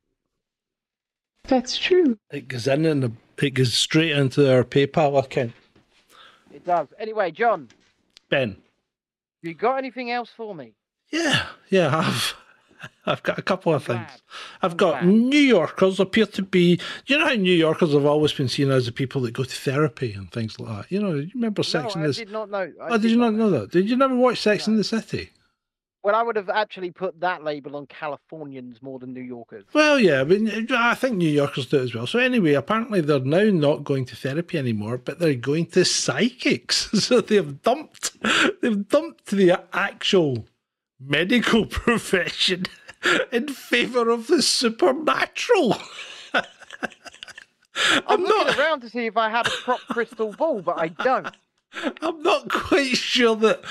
[1.44, 2.18] That's true.
[2.32, 5.54] It goes in and it goes straight into our PayPal account.
[6.54, 6.88] It does.
[7.00, 7.70] Anyway, John,
[8.30, 8.58] Ben.
[9.42, 10.74] you got anything else for me?
[11.12, 12.36] Yeah, yeah, I've
[13.06, 14.08] I've got a couple of I'm things.
[14.08, 14.22] glad.
[14.62, 15.06] I've I'm got glad.
[15.14, 16.80] New Yorkers appear to be.
[17.08, 19.56] You know how New Yorkers have always been seen as the people that go to
[19.56, 20.92] therapy and things like that.
[20.92, 22.72] You know, you remember Sex no, in I did not know.
[22.82, 23.72] I Oh, did you not know that?
[23.72, 25.32] Did you never watch Sex in the City?
[26.04, 29.66] Well, I would have actually put that label on Californians more than New Yorkers.
[29.72, 30.40] Well, yeah, but
[30.72, 32.08] I think New Yorkers do it as well.
[32.08, 36.90] So anyway, apparently they're now not going to therapy anymore, but they're going to psychics.
[37.12, 38.12] So they've dumped,
[38.62, 40.46] they've dumped the actual
[41.00, 42.66] medical profession
[43.32, 45.76] in favour of the supernatural.
[48.08, 48.58] I'm, not.
[48.58, 51.36] around to see if I had a prop crystal ball, but I don't.
[52.02, 53.64] I'm not quite sure that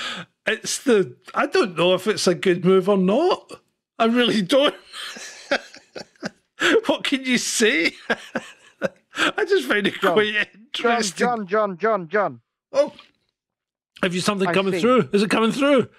[0.51, 1.15] it's the.
[1.33, 3.51] I don't know if it's a good move or not.
[3.97, 4.75] I really don't.
[6.85, 7.91] what can you say?
[9.15, 11.17] I just find it John, quite interesting.
[11.17, 12.41] John, John, John, John.
[12.71, 12.93] Oh,
[14.01, 14.81] have you something I coming see.
[14.81, 15.09] through?
[15.13, 15.89] Is it coming through?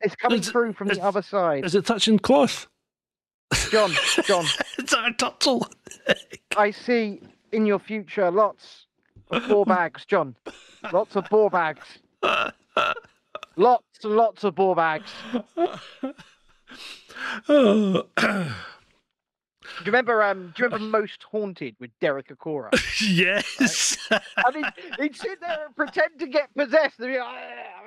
[0.00, 1.64] It's coming Is through from the other side.
[1.64, 2.66] Is it touching cloth?
[3.70, 3.92] John,
[4.24, 4.46] John,
[4.78, 5.66] It's a turtle.
[6.56, 7.20] I see
[7.52, 8.86] in your future lots
[9.30, 10.34] of ball bags, John.
[10.92, 11.86] Lots of ball bags.
[13.56, 15.10] Lots and lots of ball bags.
[17.48, 18.04] oh.
[18.16, 20.22] Do you remember?
[20.22, 22.70] Um, do you remember Most Haunted with Derek Acorah?
[23.10, 23.96] yes.
[24.10, 24.66] and he'd,
[25.00, 26.98] he'd sit there and pretend to get possessed.
[26.98, 27.38] And be like,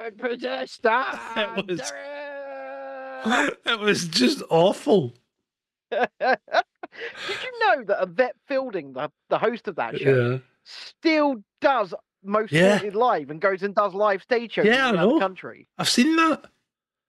[0.02, 0.82] "I'm possessed.
[0.86, 5.14] Ah, It was- Derek." it was just awful.
[5.92, 10.38] Did you know that Yvette Fielding, the, the host of that show, Yeah.
[10.64, 11.94] still does
[12.26, 12.78] Most Yeah.
[12.78, 15.68] Haunted live and goes and does live stage shows Yeah, around the country?
[15.78, 16.46] I've seen that.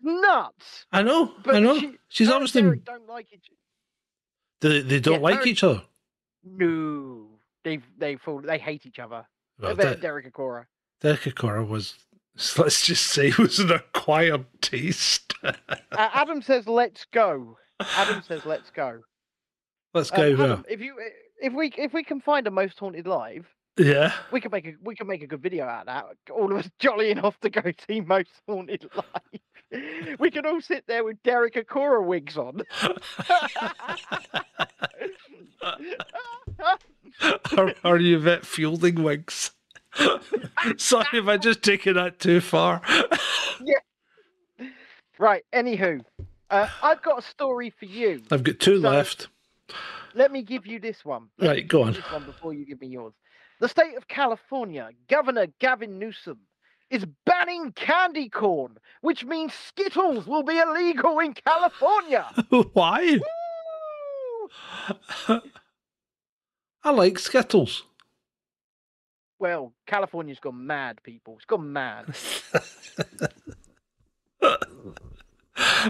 [0.03, 0.87] Nuts.
[0.93, 1.33] I know.
[1.45, 1.79] But I know.
[1.79, 2.62] she- She's obviously.
[2.81, 3.47] Don't like each.
[4.61, 5.83] They, they don't Yeah, like her- each other.
[6.45, 7.29] No,
[7.64, 9.27] they they fall, they hate each other.
[9.59, 10.67] Well, De- Derek Acorah.
[11.01, 11.95] Derek Acorah was,
[12.59, 15.33] let's just say, was an acquired taste.
[15.43, 15.53] Uh,
[15.93, 19.01] Adam says, "Let's go." Adam says, "Let's go."
[19.93, 20.47] let's Uh, go there.
[20.53, 20.95] Adam, if you
[21.43, 23.47] if we if we can find a most haunted live,
[23.79, 24.12] Yeah.
[24.33, 26.33] we can make a we can make a good video out of that.
[26.33, 30.18] All of us jollying off to go see most haunted live.
[30.18, 32.62] We can all sit there with Derek Acorah wigs on.
[37.57, 39.53] are, are Yvette Fielding wigs?
[40.77, 42.81] Sorry if I just taken that too far.
[43.64, 44.68] yeah.
[45.18, 45.45] right.
[45.53, 46.03] Anywho,
[46.51, 48.22] uh, I've got a story for you.
[48.31, 49.29] I've got two So- left.
[50.14, 51.29] Let me give you this one.
[51.39, 51.93] Let Right, go on.
[51.93, 53.12] This one before you give me yours.
[53.61, 56.38] The state of California, Governor Gavin Newsom
[56.90, 62.26] is banning candy corn, which means Skittles will be illegal in California.
[62.72, 63.18] Why?
[66.84, 67.84] I like Skittles.
[69.38, 71.36] Well, California's gone mad, people.
[71.36, 72.14] It's gone mad.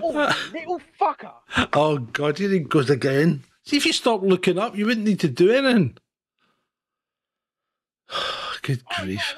[0.03, 1.33] Oh, little fucker.
[1.73, 3.43] oh God, here he goes again.
[3.65, 5.97] See if you stop looking up, you wouldn't need to do anything.
[8.63, 9.35] Good grief.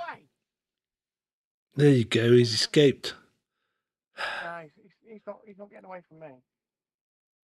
[1.77, 3.15] There you go, he's escaped.
[4.45, 6.27] No, he's, he's- he's not, he's not getting away from me.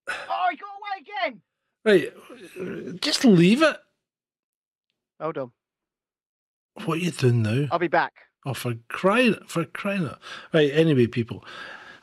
[0.08, 1.00] Oh, he got away
[1.30, 1.40] again.
[1.84, 3.76] Right, just leave it.
[5.20, 5.52] Hold on.
[6.84, 7.68] What are you doing now?
[7.70, 8.12] I'll be back.
[8.44, 10.18] Oh, for crying, for crying out.
[10.52, 11.44] Right, anyway, people,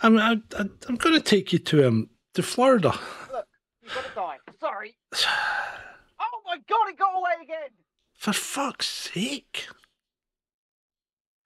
[0.02, 2.94] I'm, I, I, I'm going to take you to um to Florida.
[3.32, 3.46] Look,
[3.84, 4.38] you've got to die.
[4.60, 4.96] Sorry.
[6.24, 7.70] Oh my god, it got away again.
[8.22, 9.66] For fuck's sake.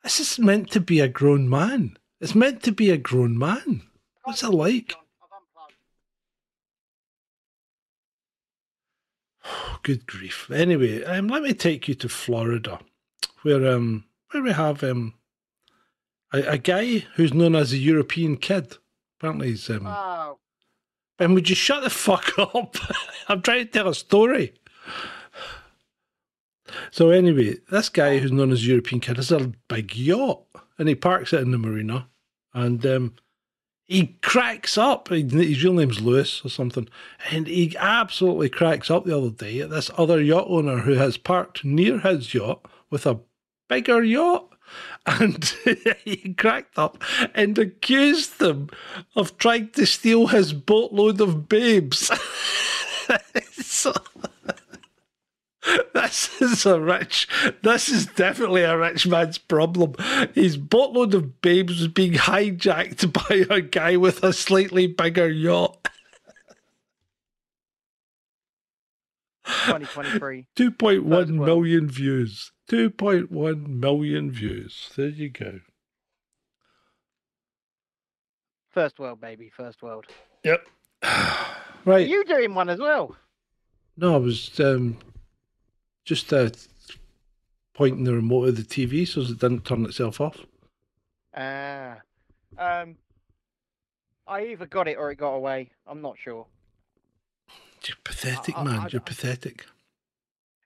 [0.03, 1.95] This is meant to be a grown man.
[2.19, 3.83] It's meant to be a grown man.
[4.25, 4.89] What's it like?
[4.89, 4.99] John,
[9.83, 10.51] Good grief.
[10.51, 12.79] Anyway, um, let me take you to Florida,
[13.43, 15.13] where um where we have um
[16.33, 18.75] a, a guy who's known as a European kid.
[19.17, 20.39] Apparently, he's um Oh,
[21.17, 22.75] Ben, would you shut the fuck up?
[23.29, 24.55] I'm trying to tell a story.
[26.91, 30.43] So anyway, this guy who's known as European Kid has a big yacht,
[30.77, 32.07] and he parks it in the marina,
[32.53, 33.15] and um,
[33.85, 35.09] he cracks up.
[35.09, 36.89] His real name's Lewis or something,
[37.31, 41.17] and he absolutely cracks up the other day at this other yacht owner who has
[41.17, 43.19] parked near his yacht with a
[43.69, 44.49] bigger yacht.
[45.05, 45.45] And
[46.03, 47.03] he cracked up
[47.35, 48.71] and accused them
[49.15, 52.09] of trying to steal his boatload of babes.
[53.51, 53.93] so,
[55.93, 57.27] this is a rich,
[57.63, 59.95] this is definitely a rich man's problem.
[60.33, 63.11] His boatload of babes was being hijacked
[63.49, 65.89] by a guy with a slightly bigger yacht.
[69.45, 70.47] 2023.
[70.55, 71.29] 2.1 First world.
[71.29, 72.51] million views.
[72.69, 74.89] 2.1 million views.
[74.95, 75.59] There you go.
[78.71, 79.51] First world, baby.
[79.55, 80.05] First world.
[80.43, 80.67] Yep.
[81.85, 82.07] Right.
[82.07, 83.15] You doing one as well?
[83.95, 84.97] No, I was um,
[86.05, 86.49] just uh,
[87.73, 90.37] pointing the remote of the TV so it didn't turn itself off.
[91.35, 91.97] Ah.
[92.57, 92.95] Um.
[94.27, 95.69] I either got it or it got away.
[95.85, 96.47] I'm not sure.
[97.87, 98.79] You're pathetic, I- man.
[98.79, 99.65] I- You're pathetic.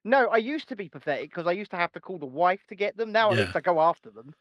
[0.06, 2.62] No, I used to be pathetic because I used to have to call the wife
[2.70, 3.12] to get them.
[3.12, 3.52] Now Yeah.
[3.54, 4.34] I go after them.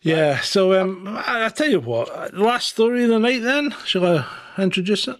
[0.00, 0.38] Yeah.
[0.42, 2.08] So um, I, I tell you what.
[2.08, 3.42] uh, Last story of the night.
[3.42, 4.24] Then shall I
[4.62, 5.16] introduce it?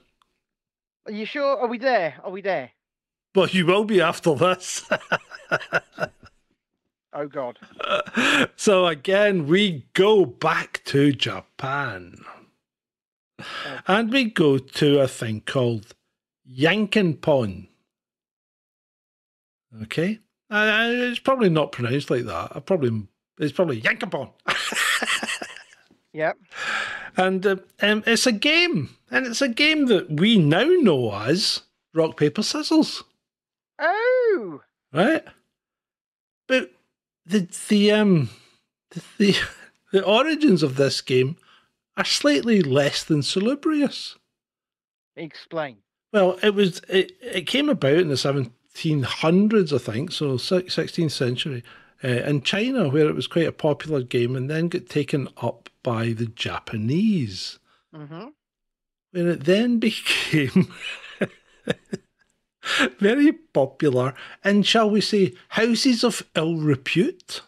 [1.07, 1.59] Are you sure?
[1.59, 2.15] Are we there?
[2.23, 2.71] Are we there?
[3.37, 4.89] Well, you will be after this.
[7.19, 7.59] Oh God.
[8.57, 12.19] so again, we go back to Japan.
[13.87, 15.95] And we go to a thing called
[16.47, 17.69] Yankinpon.
[19.85, 20.19] Okay?
[20.51, 22.53] Uh, it's probably not pronounced like that.
[22.55, 23.07] I probably
[23.39, 24.33] it's probably Yankinpon.
[26.13, 26.39] Yep.
[27.17, 28.91] and uh, um, it's a game.
[29.11, 31.63] And it's a game that we now know as
[31.95, 33.05] Rock, Paper, Scissors.
[33.79, 34.63] Oh.
[34.93, 35.25] right?
[36.49, 36.73] But
[37.25, 38.31] the the um
[38.91, 39.37] the the,
[39.93, 41.37] the origins of this game
[41.97, 44.17] are slightly less than salubrious.
[45.17, 45.79] Explain.
[46.13, 51.65] Well, it was it, it came about in the 1700s, I think, so 16th century,
[52.05, 55.69] uh, in China, where it was quite a popular game, and then got taken up
[55.83, 57.59] by the Japanese,
[57.95, 58.27] Mm-hmm.
[59.13, 60.73] where it then became
[62.99, 64.15] very popular
[64.45, 67.43] in, shall we say, houses of ill repute,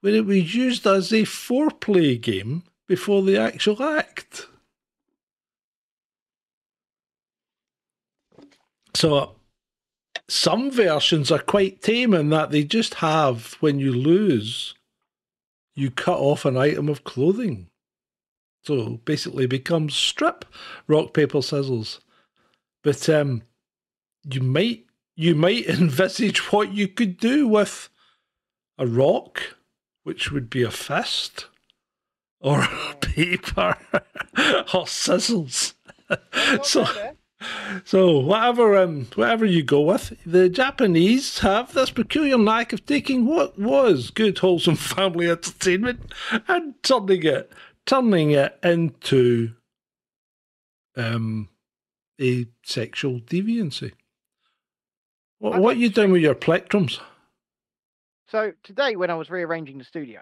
[0.00, 4.46] where it was used as a foreplay game before the actual act.
[8.94, 9.36] So,
[10.28, 14.74] some versions are quite tame in that they just have, when you lose,
[15.74, 17.68] you cut off an item of clothing.
[18.64, 20.44] So basically becomes strip
[20.86, 22.00] rock paper scissors.
[22.82, 23.42] But um,
[24.24, 27.88] you might you might envisage what you could do with
[28.78, 29.56] a rock,
[30.02, 31.46] which would be a fist,
[32.40, 33.76] or a paper,
[34.74, 35.74] or scissors.
[36.62, 36.86] so
[37.84, 43.26] so whatever um whatever you go with, the Japanese have this peculiar knack of taking
[43.26, 46.12] what was good wholesome family entertainment
[46.48, 47.50] and turning it
[47.86, 49.52] turning it into
[50.96, 51.48] um
[52.20, 53.92] a sexual deviancy.
[55.42, 57.00] What what you doing with your plectrums?
[58.28, 60.20] So today, when I was rearranging the studio,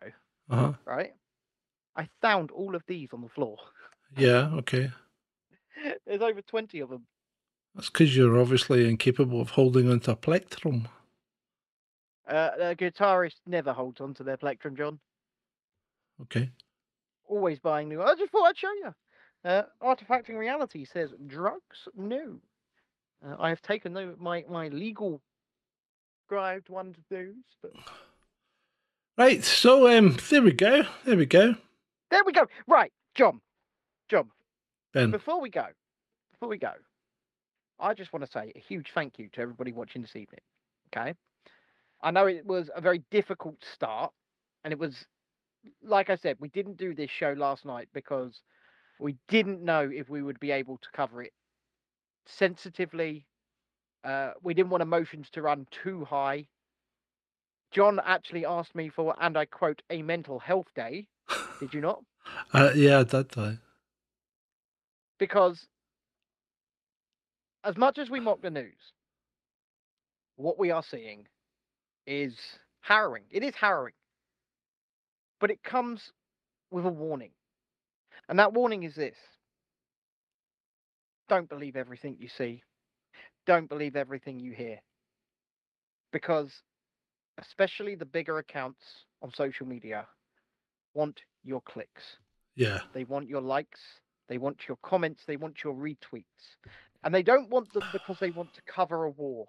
[0.49, 0.73] Uh-huh.
[0.87, 1.13] right,
[1.95, 3.59] I found all of these on the floor.
[4.17, 4.91] Yeah, okay.
[6.07, 7.07] There's over twenty of them.
[7.75, 10.89] That's because you're obviously incapable of holding onto a plectrum.
[12.27, 14.99] Uh, a guitarist never holds onto their plectrum, John.
[16.23, 16.51] Okay.
[17.27, 18.01] Always buying new.
[18.03, 18.95] I just thought I'd show you.
[19.45, 22.39] Uh, Artifacting Reality says drugs, no.
[23.25, 25.21] Uh, I have taken no, my my legal
[26.27, 27.73] scribed one to do, but
[29.19, 30.85] Right, so um there we go.
[31.05, 31.55] There we go.
[32.11, 32.47] there we go.
[32.67, 33.41] Right, John,
[34.09, 34.31] John.
[34.95, 35.11] Ben.
[35.11, 35.67] Before we go,
[36.33, 36.73] before we go,
[37.79, 40.41] I just want to say a huge thank you to everybody watching this evening.
[40.95, 41.15] Okay,
[42.03, 44.13] I know it was a very difficult start,
[44.65, 45.05] and it was,
[45.83, 48.41] like I said, we didn't do this show last night because
[48.99, 51.33] we didn't know if we would be able to cover it
[52.37, 53.27] sensitively.
[54.05, 56.47] Uh, we didn't want emotions to run too high.
[57.71, 61.07] John actually asked me for, and I quote, a mental health day.
[61.61, 62.03] Did you not?
[62.53, 63.59] Uh, yeah, I did
[65.21, 65.69] because
[67.63, 68.93] as much as we mock the news,
[70.37, 71.29] what we are seeing
[72.07, 72.35] is
[72.81, 73.25] harrowing.
[73.31, 73.93] It is harrowing.
[75.39, 76.11] But it comes
[76.71, 77.31] with a warning.
[78.29, 79.17] And that warning is this
[81.31, 82.63] don't believe everything you see.
[83.47, 84.79] Don't believe everything you hear.
[86.13, 86.51] Because
[87.39, 88.83] especially the bigger accounts
[89.23, 90.07] on social media
[90.93, 92.03] want your clicks.
[92.57, 92.81] Yeah.
[92.93, 93.81] They want your likes,
[94.29, 96.25] they want your comments, they want your retweets.
[97.05, 99.47] And they don't want them because they want to cover a war.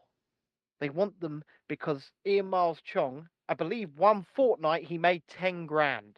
[0.80, 6.18] They want them because Ian Miles Cheong, I believe one fortnight he made 10 grand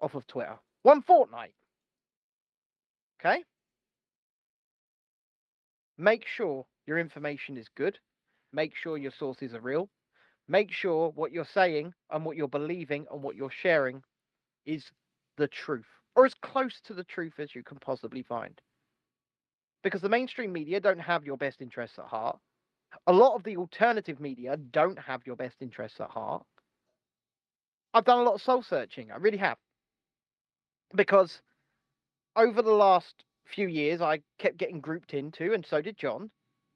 [0.00, 0.56] off of Twitter.
[0.82, 1.54] One fortnight.
[3.20, 3.44] Okay?
[5.98, 7.98] Make sure your information is good.
[8.52, 9.88] Make sure your sources are real.
[10.48, 14.02] Make sure what you're saying and what you're believing and what you're sharing
[14.66, 14.90] is
[15.36, 18.60] the truth or as close to the truth as you can possibly find.
[19.82, 22.38] Because the mainstream media don't have your best interests at heart.
[23.06, 26.44] A lot of the alternative media don't have your best interests at heart.
[27.94, 29.58] I've done a lot of soul searching, I really have.
[30.94, 31.40] Because
[32.36, 36.30] over the last few years, I kept getting grouped into, and so did John,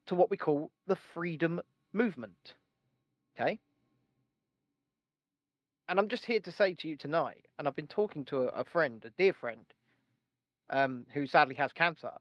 [0.07, 1.61] to what we call the freedom
[1.93, 2.53] movement.
[3.39, 3.59] Okay?
[5.89, 8.47] And I'm just here to say to you tonight, and I've been talking to a,
[8.47, 9.65] a friend, a dear friend,
[10.69, 12.11] um, who sadly has cancer.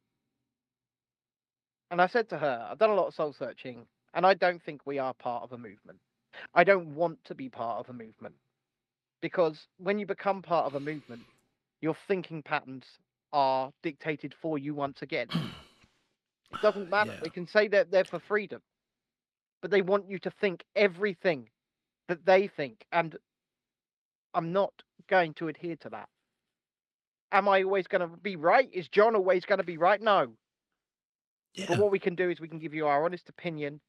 [1.90, 4.62] And I said to her, I've done a lot of soul searching, and I don't
[4.62, 5.99] think we are part of a movement.
[6.55, 8.34] I don't want to be part of a movement.
[9.20, 11.22] Because when you become part of a movement,
[11.80, 12.84] your thinking patterns
[13.32, 15.28] are dictated for you once again.
[16.52, 17.12] It doesn't matter.
[17.12, 17.20] Yeah.
[17.22, 18.60] They can say that they're for freedom,
[19.62, 21.48] but they want you to think everything
[22.08, 22.84] that they think.
[22.92, 23.16] And
[24.34, 24.72] I'm not
[25.08, 26.08] going to adhere to that.
[27.32, 28.68] Am I always going to be right?
[28.72, 30.00] Is John always going to be right?
[30.00, 30.32] No.
[31.68, 33.80] But what we can do is we can give you our honest opinion.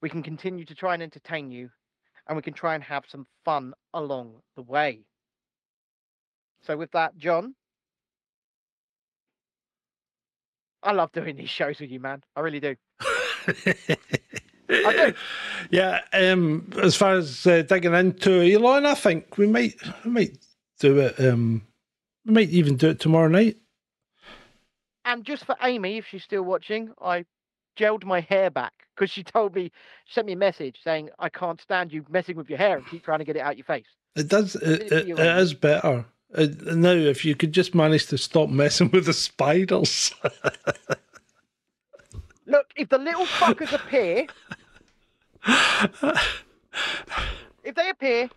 [0.00, 1.70] We can continue to try and entertain you,
[2.26, 5.04] and we can try and have some fun along the way.
[6.62, 7.54] So, with that, John,
[10.82, 12.22] I love doing these shows with you, man.
[12.36, 12.76] I really do.
[14.68, 15.14] do.
[15.70, 19.74] Yeah, um, as far as uh, digging into Elon, I think we might
[20.04, 20.38] we might
[20.80, 21.18] do it.
[21.20, 21.62] Um,
[22.26, 23.56] we might even do it tomorrow night.
[25.04, 27.24] And just for Amy, if she's still watching, I
[27.78, 29.72] gelled my hair back because she told me,
[30.04, 32.86] she sent me a message saying, I can't stand you messing with your hair and
[32.86, 33.86] keep trying to get it out your face.
[34.14, 34.54] It does.
[34.56, 35.60] It, it, it right.
[35.60, 36.04] better.
[36.34, 40.14] Uh, now, if you could just manage to stop messing with the spiders.
[42.46, 44.26] Look, if the little fuckers appear,
[47.64, 48.28] if they appear,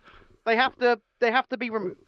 [0.44, 2.00] they have to they have to be removed.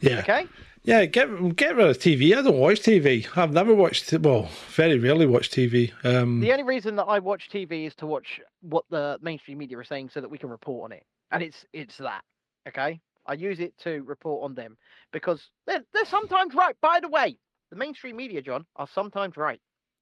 [0.00, 0.46] yeah, Okay?
[0.82, 1.04] yeah.
[1.06, 2.36] Get get rid of TV.
[2.36, 3.26] I don't watch TV.
[3.36, 4.12] I've never watched.
[4.12, 5.92] Well, very rarely watch TV.
[6.04, 9.78] Um, The only reason that I watch TV is to watch what the mainstream media
[9.78, 11.04] are saying so that we can report on it.
[11.30, 12.22] And it's it's that.
[12.68, 13.00] Okay?
[13.26, 14.76] I use it to report on them
[15.12, 16.76] because they're they're sometimes right.
[16.80, 17.36] By the way,
[17.70, 19.60] the mainstream media, John, are sometimes right.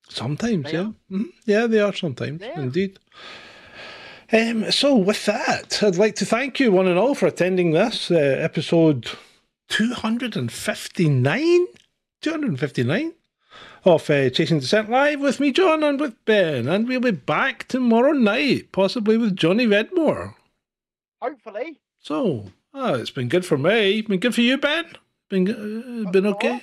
[0.09, 0.91] Sometimes, They yeah.
[1.11, 1.27] Mhm.
[1.45, 2.99] Yeah, they are sometimes, indeed.
[4.33, 8.11] Um, so, with that, I'd like to thank you, one and all, for attending this
[8.11, 9.11] uh, episode
[9.69, 11.67] 259?
[12.21, 13.13] 259
[13.85, 16.69] of uh, Chasing Dissent Live with me, John, and with Ben.
[16.69, 20.35] And we'll be back tomorrow night, possibly with Johnny Redmore.
[21.23, 21.81] Hopefully.
[22.01, 24.03] So, ah, it's been good for me.
[24.03, 24.87] Been good for you, Ben?
[25.29, 26.63] Been, uh, been okay?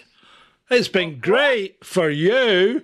[0.69, 2.83] It's been great for you.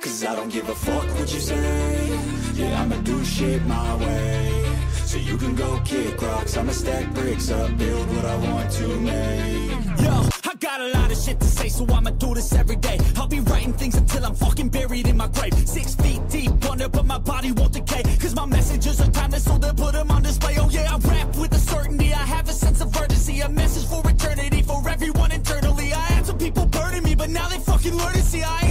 [0.00, 2.18] Cause I don't give a fuck what you say
[2.54, 4.64] Yeah, I'ma do shit my way
[5.04, 8.88] So you can go kick rocks I'ma stack bricks up, build what I want to
[9.00, 12.76] make Yo, I got a lot of shit to say So I'ma do this every
[12.76, 12.98] day.
[13.16, 15.54] I'll be writing things until I'm fucking buried in my grave.
[15.68, 19.58] Six feet deep under, but my body won't decay Cause my messages are timeless, so
[19.58, 20.56] they'll put them on display.
[20.58, 22.12] Oh yeah, I rap with a certainty.
[22.12, 25.92] I have a sense of urgency A message for eternity, for everyone internally.
[25.92, 28.42] I had some people burning me, but now they fucking learn to see.
[28.42, 28.65] I